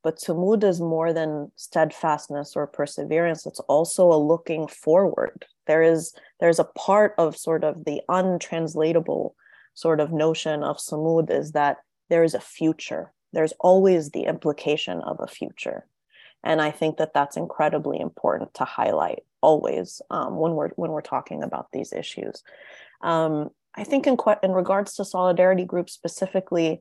[0.02, 3.46] but sumud is more than steadfastness or perseverance.
[3.46, 5.44] It's also a looking forward.
[5.66, 9.34] There is there's a part of sort of the untranslatable
[9.74, 11.78] sort of notion of sumud is that
[12.08, 15.86] there is a future there's always the implication of a future.
[16.42, 21.00] And i think that that's incredibly important to highlight always um, when we're when we're
[21.02, 22.42] talking about these issues.
[23.02, 26.80] Um, i think in in regards to solidarity groups specifically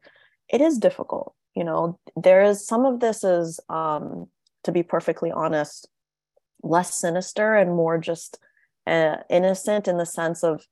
[0.49, 4.27] it is difficult you know there is some of this is um,
[4.63, 5.87] to be perfectly honest
[6.63, 8.39] less sinister and more just
[8.87, 10.65] uh, innocent in the sense of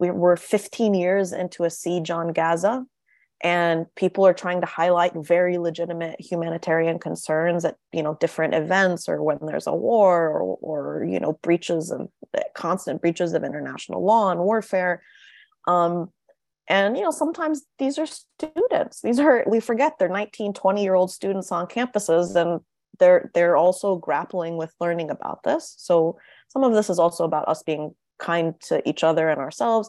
[0.00, 2.84] we're 15 years into a siege on gaza
[3.40, 9.08] and people are trying to highlight very legitimate humanitarian concerns at you know different events
[9.08, 12.08] or when there's a war or, or you know breaches of
[12.54, 15.02] constant breaches of international law and warfare.
[15.66, 16.10] Um,
[16.68, 19.00] and you know sometimes these are students.
[19.02, 22.60] These are we forget they're 19 20 year old students on campuses and
[22.98, 25.74] they're they're also grappling with learning about this.
[25.78, 26.18] So
[26.48, 29.88] some of this is also about us being kind to each other and ourselves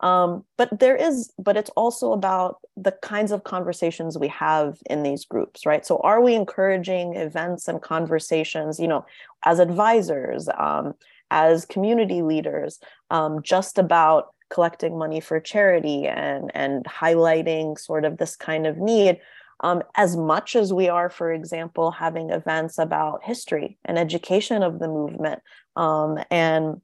[0.00, 5.02] um, but there is but it's also about the kinds of conversations we have in
[5.02, 5.86] these groups right?
[5.86, 9.04] So are we encouraging events and conversations you know
[9.44, 10.94] as advisors um,
[11.30, 12.80] as community leaders
[13.10, 18.78] um, just about collecting money for charity and and highlighting sort of this kind of
[18.78, 19.20] need?
[19.60, 24.78] Um, as much as we are, for example, having events about history and education of
[24.80, 25.40] the movement
[25.76, 26.80] um, and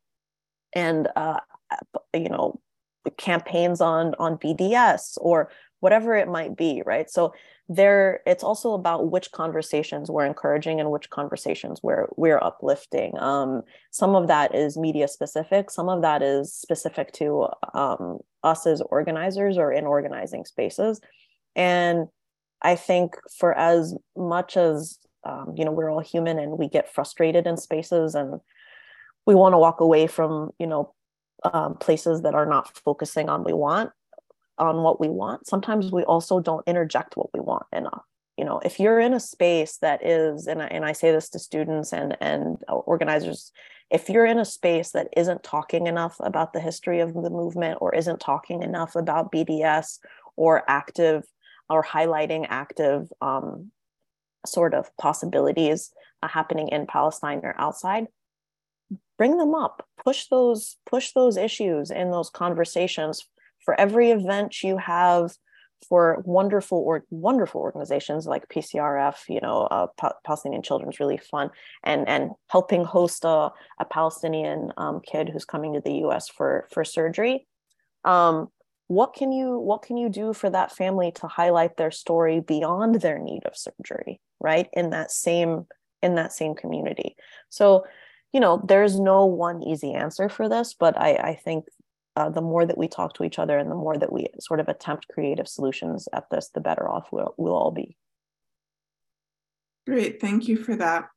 [0.72, 1.40] and uh,
[2.14, 2.60] you know
[3.16, 5.50] campaigns on on BDS or
[5.80, 7.10] whatever it might be, right?
[7.10, 7.32] So
[7.68, 13.16] there, it's also about which conversations we're encouraging and which conversations we're we're uplifting.
[13.18, 15.70] Um, some of that is media specific.
[15.70, 21.00] Some of that is specific to um, us as organizers or in organizing spaces,
[21.54, 22.08] and
[22.60, 26.92] I think for as much as um, you know we're all human and we get
[26.92, 28.40] frustrated in spaces and
[29.26, 30.92] we want to walk away from you know
[31.44, 33.90] um, places that are not focusing on we want
[34.58, 35.46] on what we want.
[35.46, 38.04] Sometimes we also don't interject what we want enough.
[38.36, 41.28] You know if you're in a space that is and I, and I say this
[41.30, 43.52] to students and and organizers
[43.90, 47.78] if you're in a space that isn't talking enough about the history of the movement
[47.80, 49.98] or isn't talking enough about bds
[50.36, 51.24] or active
[51.68, 53.70] or highlighting active um,
[54.46, 58.06] sort of possibilities uh, happening in palestine or outside
[59.20, 63.28] bring them up push those push those issues in those conversations
[63.62, 65.32] for every event you have
[65.86, 71.50] for wonderful or wonderful organizations like PCRF, you know, uh, pa- Palestinian Children's Relief Fund,
[71.82, 76.28] and and helping host a, a Palestinian um, kid who's coming to the U.S.
[76.28, 77.46] for for surgery.
[78.04, 78.48] Um,
[78.88, 82.96] what can you what can you do for that family to highlight their story beyond
[82.96, 84.68] their need of surgery, right?
[84.72, 85.66] In that same
[86.02, 87.16] in that same community.
[87.48, 87.84] So,
[88.32, 91.66] you know, there's no one easy answer for this, but I I think
[92.16, 94.60] uh, the more that we talk to each other and the more that we sort
[94.60, 97.96] of attempt creative solutions at this, the better off we'll, we'll all be.
[99.86, 101.08] Great, thank you for that.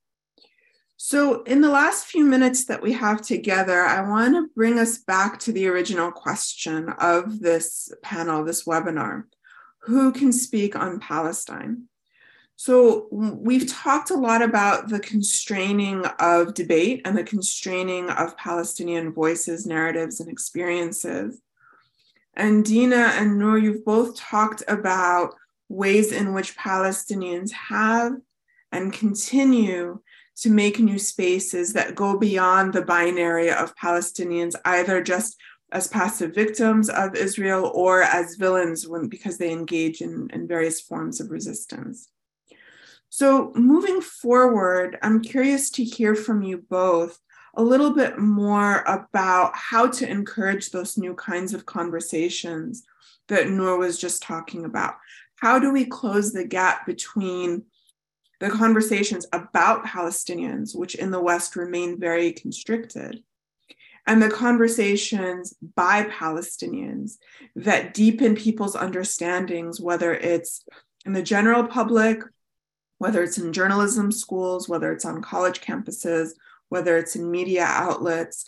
[0.95, 4.99] So, in the last few minutes that we have together, I want to bring us
[4.99, 9.23] back to the original question of this panel, this webinar
[9.81, 11.89] Who can speak on Palestine?
[12.55, 19.11] So, we've talked a lot about the constraining of debate and the constraining of Palestinian
[19.11, 21.41] voices, narratives, and experiences.
[22.35, 25.35] And Dina and Noor, you've both talked about
[25.69, 28.13] ways in which Palestinians have
[28.71, 29.99] and continue
[30.35, 35.37] to make new spaces that go beyond the binary of Palestinians, either just
[35.71, 40.81] as passive victims of Israel or as villains when, because they engage in, in various
[40.81, 42.09] forms of resistance.
[43.15, 47.19] So, moving forward, I'm curious to hear from you both
[47.53, 52.83] a little bit more about how to encourage those new kinds of conversations
[53.27, 54.95] that Noor was just talking about.
[55.35, 57.65] How do we close the gap between
[58.39, 63.21] the conversations about Palestinians, which in the West remain very constricted,
[64.07, 67.19] and the conversations by Palestinians
[67.55, 70.65] that deepen people's understandings, whether it's
[71.05, 72.23] in the general public
[73.03, 76.29] whether it's in journalism schools, whether it's on college campuses,
[76.69, 78.45] whether it's in media outlets.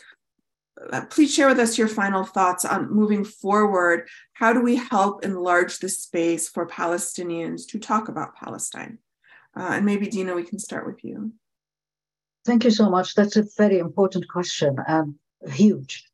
[0.93, 4.07] Uh, please share with us your final thoughts on moving forward.
[4.31, 8.97] How do we help enlarge the space for Palestinians to talk about Palestine?
[9.57, 11.33] Uh, and maybe, Dina, we can start with you.
[12.45, 13.13] Thank you so much.
[13.13, 15.15] That's a very important question and
[15.51, 16.05] huge.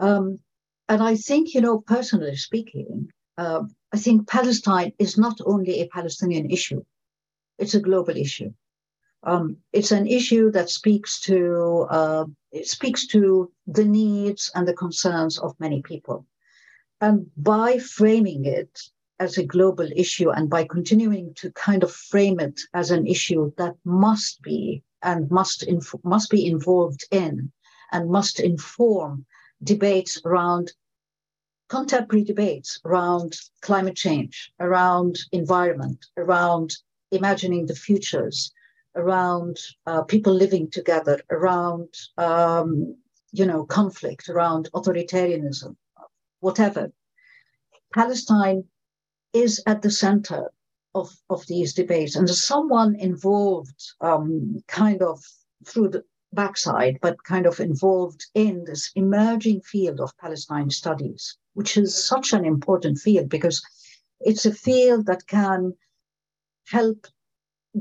[0.00, 0.40] Um,
[0.88, 3.62] and I think, you know, personally speaking, uh,
[3.92, 6.82] I think Palestine is not only a Palestinian issue
[7.58, 8.52] it's a global issue.
[9.22, 14.74] Um, it's an issue that speaks to uh, it speaks to the needs and the
[14.74, 16.26] concerns of many people,
[17.00, 18.78] and by framing it
[19.18, 23.50] as a global issue and by continuing to kind of frame it as an issue
[23.56, 27.50] that must be and must inf- must be involved in
[27.92, 29.24] and must inform
[29.62, 30.72] debates around
[31.68, 36.72] contemporary debates around climate change, around environment, around
[37.16, 38.52] imagining the futures
[38.94, 42.96] around uh, people living together, around um,
[43.32, 45.76] you know conflict, around authoritarianism,
[46.40, 46.92] whatever.
[47.94, 48.64] Palestine
[49.32, 50.50] is at the center
[50.94, 55.22] of, of these debates, and as someone involved, um, kind of
[55.64, 61.76] through the backside, but kind of involved in this emerging field of Palestine studies, which
[61.76, 63.62] is such an important field because
[64.20, 65.72] it's a field that can
[66.68, 67.06] help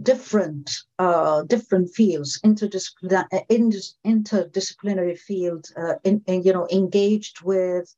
[0.02, 0.70] different
[1.00, 7.96] uh, different fields, interdisciplinary, uh, interdisciplinary field, uh, in, in, you know, engaged with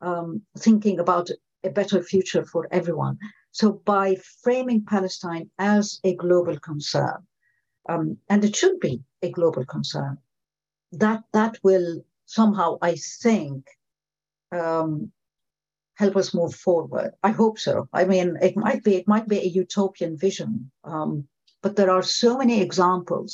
[0.00, 1.28] um, thinking about
[1.64, 3.18] a better future for everyone.
[3.52, 7.26] So by framing Palestine as a global concern,
[7.88, 10.18] um, and it should be a global concern,
[10.92, 13.66] that that will somehow, I think,
[14.52, 15.10] um,
[16.00, 17.10] help us move forward.
[17.22, 17.74] I hope so.
[17.92, 21.10] I mean, it might be it might be a utopian vision, um,
[21.62, 23.30] but there are so many examples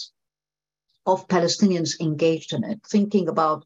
[1.12, 3.64] of Palestinians engaged in it, thinking about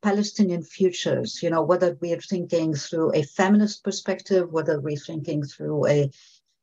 [0.00, 1.42] Palestinian futures.
[1.42, 5.98] You know, whether we're thinking through a feminist perspective, whether we're thinking through a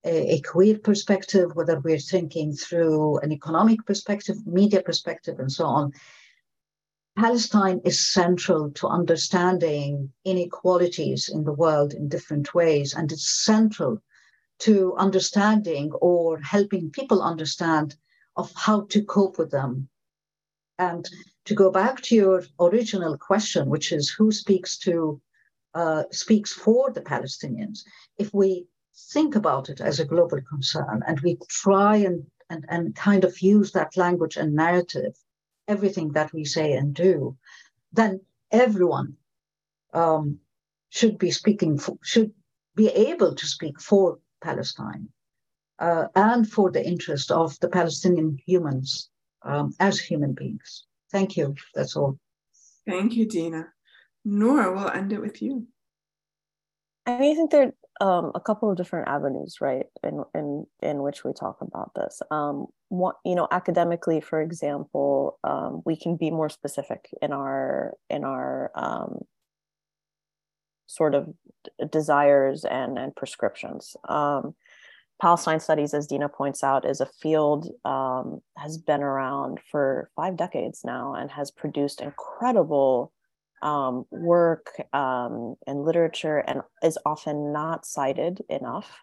[0.05, 5.65] a, a queer perspective, whether we're thinking through an economic perspective, media perspective, and so
[5.65, 5.91] on.
[7.15, 14.01] Palestine is central to understanding inequalities in the world in different ways, and it's central
[14.59, 17.95] to understanding or helping people understand
[18.35, 19.89] of how to cope with them.
[20.79, 21.07] And
[21.45, 25.21] to go back to your original question, which is who speaks to
[25.75, 27.83] uh, speaks for the Palestinians,
[28.17, 28.67] if we
[29.11, 33.41] think about it as a global concern and we try and, and, and kind of
[33.41, 35.15] use that language and narrative
[35.67, 37.37] everything that we say and do,
[37.91, 39.15] then everyone
[39.93, 40.39] um,
[40.89, 42.31] should be speaking for, should
[42.75, 45.09] be able to speak for Palestine
[45.79, 49.09] uh, and for the interest of the Palestinian humans
[49.43, 50.85] um, as human beings.
[51.11, 51.55] Thank you.
[51.75, 52.17] That's all.
[52.87, 53.67] Thank you, Dina.
[54.25, 55.67] Noor, we'll end it with you.
[57.05, 61.31] I think there um, a couple of different avenues, right, in in in which we
[61.31, 62.21] talk about this.
[62.29, 67.93] Um, one, you know, academically, for example, um, we can be more specific in our
[68.09, 69.19] in our um,
[70.85, 71.33] sort of
[71.89, 73.95] desires and and prescriptions.
[74.09, 74.53] Um,
[75.21, 80.35] Palestine studies, as Dina points out, is a field um, has been around for five
[80.35, 83.13] decades now and has produced incredible
[83.63, 88.99] um, work um, and literature and is often not cited enough.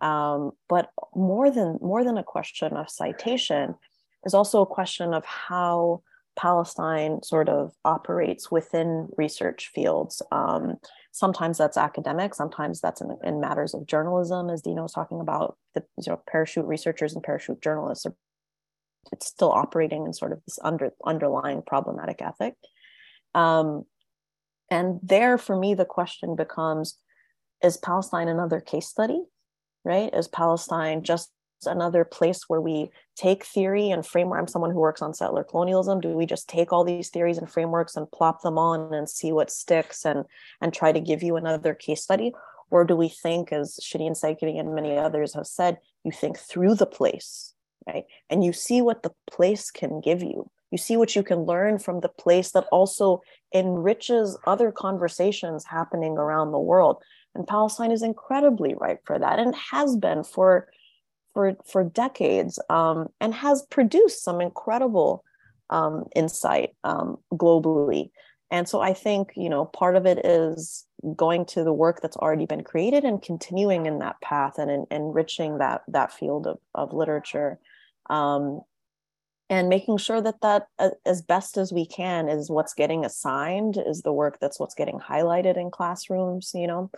[0.00, 3.74] Um, but more than more than a question of citation
[4.24, 6.02] is also a question of how
[6.36, 10.22] Palestine sort of operates within research fields.
[10.30, 10.76] Um,
[11.10, 15.56] sometimes that's academic, sometimes that's in, in, matters of journalism, as Dina was talking about.
[15.74, 18.14] The you know, parachute researchers and parachute journalists are
[19.12, 22.54] it's still operating in sort of this under underlying problematic ethic.
[23.34, 23.84] Um,
[24.70, 26.98] and there, for me, the question becomes
[27.62, 29.20] is Palestine another case study,
[29.84, 30.14] right?
[30.14, 31.30] Is Palestine just
[31.66, 34.38] another place where we take theory and framework?
[34.38, 36.00] I'm someone who works on settler colonialism.
[36.00, 39.32] Do we just take all these theories and frameworks and plop them on and see
[39.32, 40.24] what sticks and,
[40.60, 42.32] and try to give you another case study?
[42.70, 46.74] Or do we think, as Shereen Seikaly and many others have said, you think through
[46.74, 47.54] the place,
[47.86, 48.04] right?
[48.30, 51.78] And you see what the place can give you you see what you can learn
[51.78, 53.22] from the place that also
[53.54, 57.02] enriches other conversations happening around the world.
[57.34, 60.68] And palestine is incredibly ripe for that and has been for
[61.34, 65.24] for for decades um, and has produced some incredible
[65.70, 68.10] um, insight um, globally.
[68.50, 70.86] And so i think you know part of it is
[71.16, 75.58] going to the work that's already been created and continuing in that path and, enriching
[75.58, 77.58] that that field of, of literature.
[78.10, 78.62] Um,
[79.50, 83.78] and making sure that that uh, as best as we can is what's getting assigned
[83.86, 86.90] is the work that's what's getting highlighted in classrooms you know?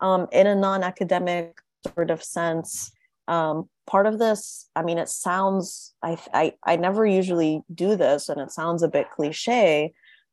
[0.00, 1.58] Um, in a non-academic
[1.94, 2.92] sort of sense
[3.26, 8.28] um, part of this i mean it sounds I, I i never usually do this
[8.28, 9.92] and it sounds a bit cliche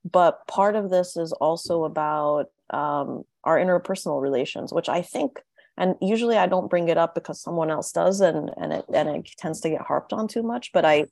[0.09, 5.41] but part of this is also about um, our interpersonal relations which i think
[5.77, 9.09] and usually i don't bring it up because someone else does and and it and
[9.09, 11.05] it tends to get harped on too much but i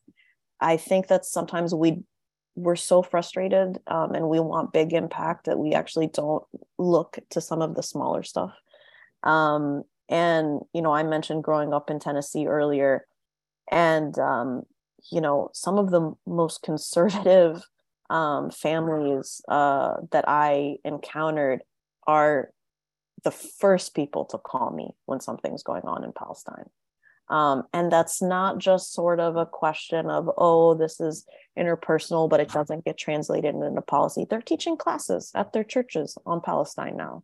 [0.64, 2.04] I think that sometimes we
[2.56, 6.44] we're so frustrated um, and we want big impact that we actually don't
[6.78, 8.54] look to some of the smaller stuff.
[9.24, 13.08] Um, and you know, I mentioned growing up in Tennessee earlier,
[13.72, 14.64] and um,
[15.12, 17.64] you know, some of the most conservative
[18.10, 21.62] um, families uh, that I encountered
[22.08, 22.52] are
[23.24, 26.70] the first people to call me when something's going on in Palestine.
[27.34, 31.26] Um, and that's not just sort of a question of, oh, this is
[31.58, 34.28] interpersonal, but it doesn't get translated into policy.
[34.30, 37.24] They're teaching classes at their churches on Palestine now.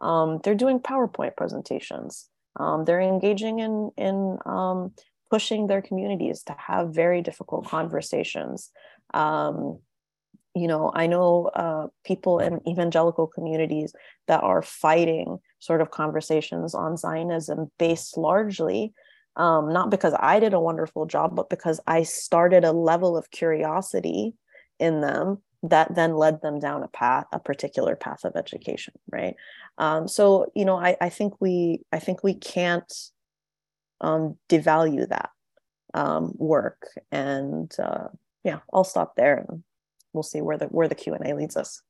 [0.00, 2.30] Um, they're doing PowerPoint presentations.
[2.58, 4.94] Um, they're engaging in, in um,
[5.30, 8.70] pushing their communities to have very difficult conversations.
[9.12, 9.80] Um,
[10.54, 13.92] you know, I know uh, people in evangelical communities
[14.28, 18.94] that are fighting sort of conversations on Zionism based largely
[19.36, 23.30] um, not because I did a wonderful job, but because I started a level of
[23.30, 24.34] curiosity
[24.78, 29.36] in them that then led them down a path, a particular path of education, right?
[29.78, 32.92] Um, so you know, I, I think we I think we can't
[34.00, 35.30] um, devalue that
[35.94, 38.08] um, work, and uh,
[38.44, 39.62] yeah, I'll stop there, and
[40.12, 41.80] we'll see where the where the Q and A leads us.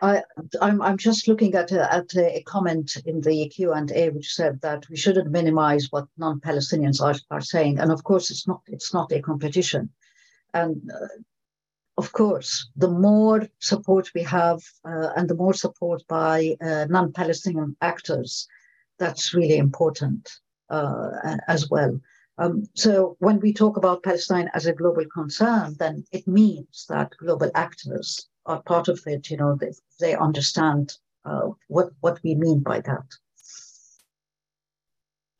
[0.00, 0.22] I,
[0.60, 4.34] I'm, I'm just looking at a, at a comment in the Q and A which
[4.34, 8.62] said that we shouldn't minimize what non-Palestinians are, are saying, and of course it's not
[8.66, 9.90] it's not a competition,
[10.54, 11.08] and uh,
[11.96, 17.76] of course the more support we have uh, and the more support by uh, non-Palestinian
[17.80, 18.46] actors,
[18.98, 20.30] that's really important
[20.70, 21.10] uh,
[21.48, 21.98] as well.
[22.38, 27.12] Um, so when we talk about Palestine as a global concern, then it means that
[27.18, 29.28] global actors are part of it.
[29.28, 30.94] You know, they, they understand
[31.24, 33.04] uh, what what we mean by that.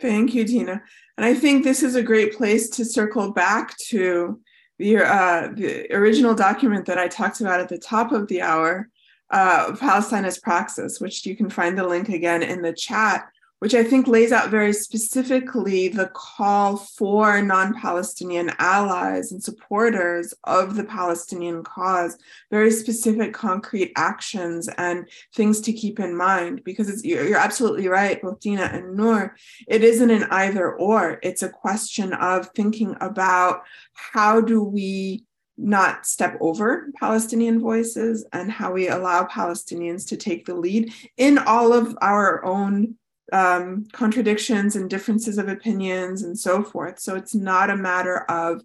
[0.00, 0.82] Thank you, Dina.
[1.16, 4.40] And I think this is a great place to circle back to
[4.78, 8.88] the uh, the original document that I talked about at the top of the hour,
[9.30, 13.28] uh, Palestine as Praxis, which you can find the link again in the chat
[13.60, 20.32] which I think lays out very specifically the call for non Palestinian allies and supporters
[20.44, 22.16] of the Palestinian cause,
[22.50, 26.62] very specific, concrete actions and things to keep in mind.
[26.64, 29.36] Because you're, you're absolutely right, both Dina and Noor,
[29.66, 33.62] it isn't an either or, it's a question of thinking about
[33.92, 35.24] how do we
[35.60, 41.36] not step over Palestinian voices and how we allow Palestinians to take the lead in
[41.36, 42.94] all of our own
[43.32, 46.98] um, contradictions and differences of opinions and so forth.
[46.98, 48.62] So it's not a matter of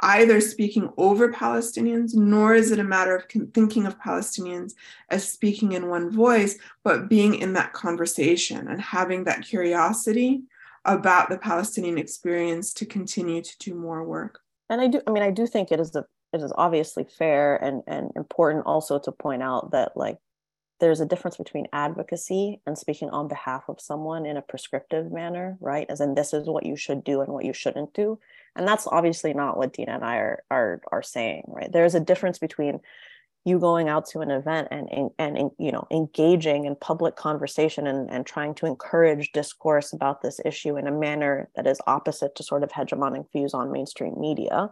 [0.00, 3.24] either speaking over Palestinians, nor is it a matter of
[3.54, 4.74] thinking of Palestinians
[5.10, 10.42] as speaking in one voice, but being in that conversation and having that curiosity
[10.84, 14.40] about the Palestinian experience to continue to do more work.
[14.68, 17.56] And I do, I mean, I do think it is a, it is obviously fair
[17.56, 20.18] and, and important also to point out that like
[20.78, 25.56] there's a difference between advocacy and speaking on behalf of someone in a prescriptive manner,
[25.60, 25.86] right?
[25.88, 28.18] As in this is what you should do and what you shouldn't do.
[28.54, 31.70] And that's obviously not what Dina and I are are are saying, right?
[31.70, 32.80] There's a difference between
[33.46, 38.10] you going out to an event and and, you know engaging in public conversation and,
[38.10, 42.42] and trying to encourage discourse about this issue in a manner that is opposite to
[42.42, 44.70] sort of hegemonic views on mainstream media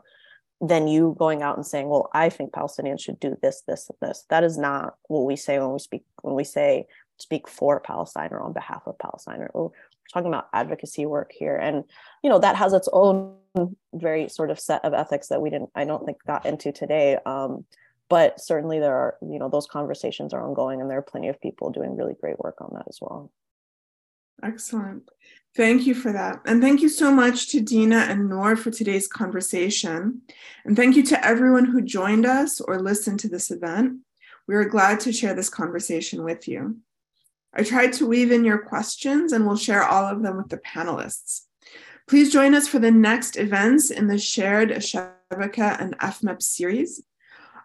[0.67, 4.09] than you going out and saying, well, I think Palestinians should do this, this, and
[4.09, 4.25] this.
[4.31, 6.87] That is not what we say when we speak when we say
[7.19, 9.47] speak for Palestine or on behalf of Palestine.
[9.53, 9.71] Or we're
[10.13, 11.57] talking about advocacy work here.
[11.57, 11.85] And
[12.23, 13.37] you know, that has its own
[13.93, 17.19] very sort of set of ethics that we didn't, I don't think got into today.
[17.25, 17.65] Um,
[18.09, 21.41] but certainly there are, you know, those conversations are ongoing and there are plenty of
[21.41, 23.31] people doing really great work on that as well.
[24.43, 25.09] Excellent.
[25.57, 26.41] Thank you for that.
[26.47, 30.23] And thank you so much to Dina and Noor for today's conversation.
[30.65, 34.01] And thank you to everyone who joined us or listened to this event.
[34.49, 36.79] We are glad to share this conversation with you.
[37.55, 40.59] I tried to weave in your questions and we'll share all of them with the
[40.59, 41.43] panelists.
[42.09, 47.01] Please join us for the next events in the shared Shabaka and FMEP series.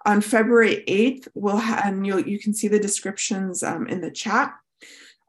[0.06, 4.54] On February 8th, we'll ha- and you can see the descriptions um, in the chat.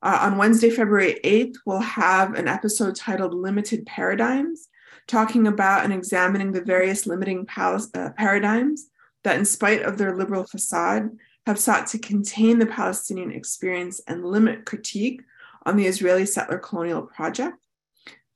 [0.03, 4.69] Uh, on Wednesday, February 8th, we'll have an episode titled Limited Paradigms,
[5.07, 8.89] talking about and examining the various limiting uh, paradigms
[9.25, 11.11] that, in spite of their liberal facade,
[11.47, 15.21] have sought to contain the Palestinian experience and limit critique
[15.67, 17.57] on the Israeli settler colonial project.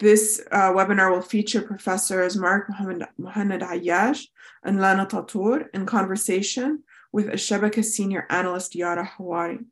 [0.01, 4.27] This uh, webinar will feature professors Mark Muhannad, Muhannad Ayyash
[4.65, 6.83] and Lana Tatour in conversation
[7.13, 9.65] with Al Shabaka senior analyst Yara Hawari.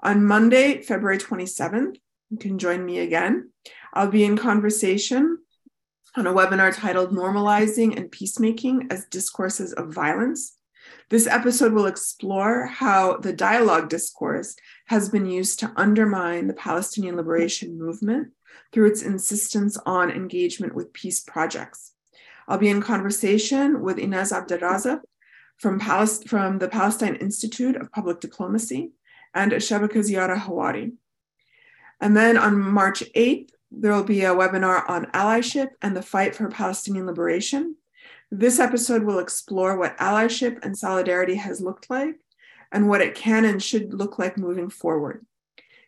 [0.00, 1.96] On Monday, February 27th,
[2.30, 3.50] you can join me again.
[3.94, 5.38] I'll be in conversation
[6.16, 10.56] on a webinar titled Normalizing and Peacemaking as Discourses of Violence.
[11.08, 14.56] This episode will explore how the dialogue discourse
[14.86, 18.28] has been used to undermine the Palestinian liberation movement
[18.72, 21.92] through its insistence on engagement with peace projects.
[22.48, 25.00] I'll be in conversation with Inès Abdel Razek
[25.58, 28.92] from, Palest- from the Palestine Institute of Public Diplomacy
[29.36, 30.94] and Shabaka's Yara Hawari.
[32.00, 36.34] And then on March 8th, there will be a webinar on allyship and the fight
[36.34, 37.76] for Palestinian liberation.
[38.30, 42.16] This episode will explore what allyship and solidarity has looked like
[42.72, 45.24] and what it can and should look like moving forward.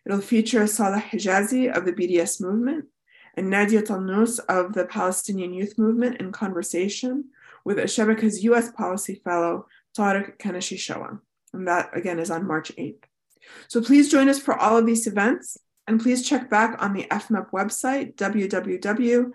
[0.05, 2.85] It'll feature Salah Hijazi of the BDS movement
[3.35, 7.25] and Nadia Talnous of the Palestinian Youth Movement in conversation
[7.65, 9.65] with Shabaka's US Policy Fellow,
[9.97, 11.19] Tariq Kenney-Shawa.
[11.53, 13.08] And that again is on March 8th.
[13.67, 15.57] So please join us for all of these events
[15.87, 19.25] and please check back on the FMEP website, www.fmep.org,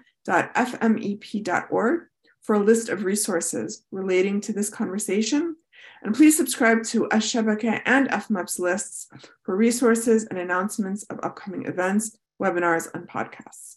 [2.43, 5.57] for a list of resources relating to this conversation.
[6.03, 9.09] And please subscribe to Al Shabaka and FMEP's lists
[9.43, 13.77] for resources and announcements of upcoming events, webinars, and podcasts.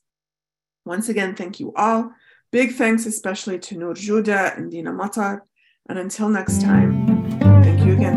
[0.86, 2.12] Once again, thank you all.
[2.52, 5.42] Big thanks especially to Noor Joudah and Dina Matar.
[5.90, 7.08] And until next time,
[7.64, 8.17] thank you again.